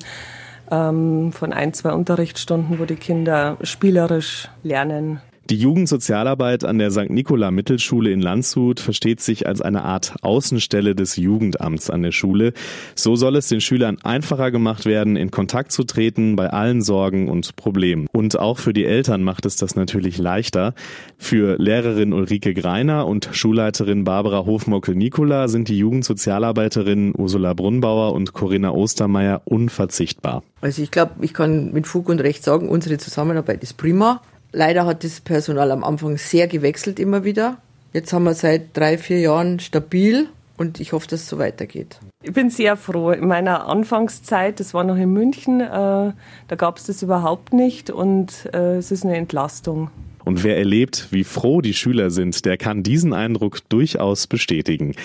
ähm, 0.72 1.32
von 1.32 1.54
ein, 1.54 1.74
zwei 1.74 1.94
Unterrichtsstunden, 1.94 2.80
wo 2.80 2.86
die 2.86 2.96
Kinder 2.96 3.58
spielerisch 3.62 4.50
lernen, 4.64 5.22
die 5.50 5.58
Jugendsozialarbeit 5.58 6.64
an 6.64 6.78
der 6.78 6.90
St. 6.90 7.10
Nikola 7.10 7.52
Mittelschule 7.52 8.12
in 8.12 8.22
Landshut 8.22 8.80
versteht 8.80 9.20
sich 9.20 9.46
als 9.46 9.62
eine 9.62 9.84
Art 9.84 10.16
Außenstelle 10.22 10.96
des 10.96 11.18
Jugendamts 11.18 11.90
an 11.90 12.02
der 12.02 12.14
Schule. 12.14 12.54
So 12.96 13.18
soll 13.18 13.36
es 13.36 13.50
den 13.50 13.60
Schülern 13.60 13.98
einfacher 14.04 14.52
gemacht 14.52 14.86
werden, 14.86 15.18
in 15.18 15.32
Kontakt 15.32 15.74
zu 15.74 15.84
treten 15.84 16.38
bei 16.38 16.50
allen 16.50 16.82
Sorgen 16.82 17.30
und 17.30 17.58
Problemen. 17.58 18.08
Und 18.14 18.40
auch 18.40 18.58
für 18.58 18.72
die 18.72 18.86
Eltern 18.86 19.22
macht 19.22 19.46
es 19.46 19.58
das 19.58 19.76
natürlich 19.76 20.18
leichter. 20.18 20.74
Für 21.18 21.58
Lehrerin 21.58 22.14
Ulrike 22.14 22.54
Greiner 22.54 23.06
und 23.06 23.30
Schulleiterin 23.34 24.06
Barbara 24.06 24.46
Hofmockel-Nikola 24.46 25.50
sind 25.50 25.68
die 25.68 25.78
Jugendsozialarbeiterinnen 25.78 27.14
Ursula 27.18 27.54
Brunnbauer 27.54 28.14
und 28.14 28.32
Corinna 28.32 28.72
Ostermeier 28.72 29.42
unverzichtbar. 29.44 30.44
Also 30.62 30.82
ich 30.82 30.92
glaube, 30.92 31.16
ich 31.20 31.34
kann 31.34 31.74
mit 31.74 31.86
Fug 31.86 32.08
und 32.08 32.22
Recht 32.22 32.46
sagen, 32.46 32.70
unsere 32.70 32.98
Zusammenarbeit 32.98 33.62
ist 33.62 33.76
prima. 33.76 34.22
Leider 34.54 34.86
hat 34.86 35.04
das 35.04 35.20
Personal 35.20 35.72
am 35.72 35.84
Anfang 35.84 36.18
sehr 36.18 36.48
gewechselt 36.48 37.00
immer 37.00 37.24
wieder. 37.24 37.58
Jetzt 37.92 38.14
haben 38.14 38.24
wir 38.24 38.36
seit 38.36 38.78
drei, 38.78 39.00
vier 39.00 39.20
Jahren 39.20 39.60
stabil 39.60 40.30
und 40.58 40.80
ich 40.80 40.94
hoffe, 40.94 41.08
dass 41.08 41.22
es 41.22 41.28
so 41.28 41.40
weitergeht. 41.40 42.00
Ich 42.22 42.34
bin 42.34 42.52
sehr 42.52 42.78
froh. 42.78 43.12
In 43.12 43.28
meiner 43.28 43.68
Anfangszeit, 43.68 44.60
das 44.60 44.76
war 44.76 44.84
noch 44.84 44.96
in 44.96 45.12
München, 45.12 45.60
äh, 45.60 45.66
da 45.70 46.56
gab 46.56 46.78
es 46.78 46.86
das 46.86 47.02
überhaupt 47.02 47.52
nicht 47.52 47.90
und 47.90 48.48
äh, 48.54 48.78
es 48.78 48.92
ist 48.92 49.04
eine 49.04 49.18
Entlastung. 49.18 49.90
Und 50.24 50.44
wer 50.44 50.58
erlebt, 50.58 51.08
wie 51.10 51.24
froh 51.24 51.62
die 51.62 51.74
Schüler 51.74 52.12
sind, 52.12 52.46
der 52.46 52.58
kann 52.58 52.84
diesen 52.84 53.14
Eindruck 53.14 53.68
durchaus 53.70 54.28
bestätigen. 54.28 54.96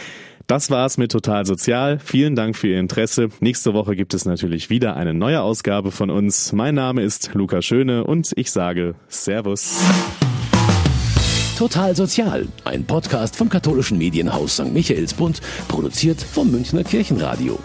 Das 0.49 0.71
war's 0.71 0.97
mit 0.97 1.13
Total 1.13 1.45
Sozial. 1.45 1.99
Vielen 1.99 2.35
Dank 2.35 2.57
für 2.57 2.69
Ihr 2.69 2.81
Interesse. 2.81 3.29
Nächste 3.41 3.75
Woche 3.75 3.95
gibt 3.95 4.15
es 4.15 4.25
natürlich 4.25 4.71
wieder 4.71 4.97
eine 4.97 5.13
neue 5.13 5.43
Ausgabe 5.43 5.91
von 5.91 6.09
uns. 6.09 6.55
Mein 6.55 6.75
Name 6.75 7.03
ist 7.03 7.35
Luca 7.35 7.61
Schöne 7.61 8.05
und 8.05 8.33
ich 8.35 8.51
sage 8.51 8.95
Servus. 9.09 9.79
Total 11.59 11.95
Sozial, 11.95 12.49
ein 12.65 12.87
Podcast 12.87 13.37
vom 13.37 13.51
katholischen 13.51 13.99
Medienhaus 13.99 14.55
St. 14.55 14.73
Michaelsbund, 14.73 15.43
produziert 15.69 16.23
vom 16.23 16.51
Münchner 16.51 16.83
Kirchenradio. 16.83 17.59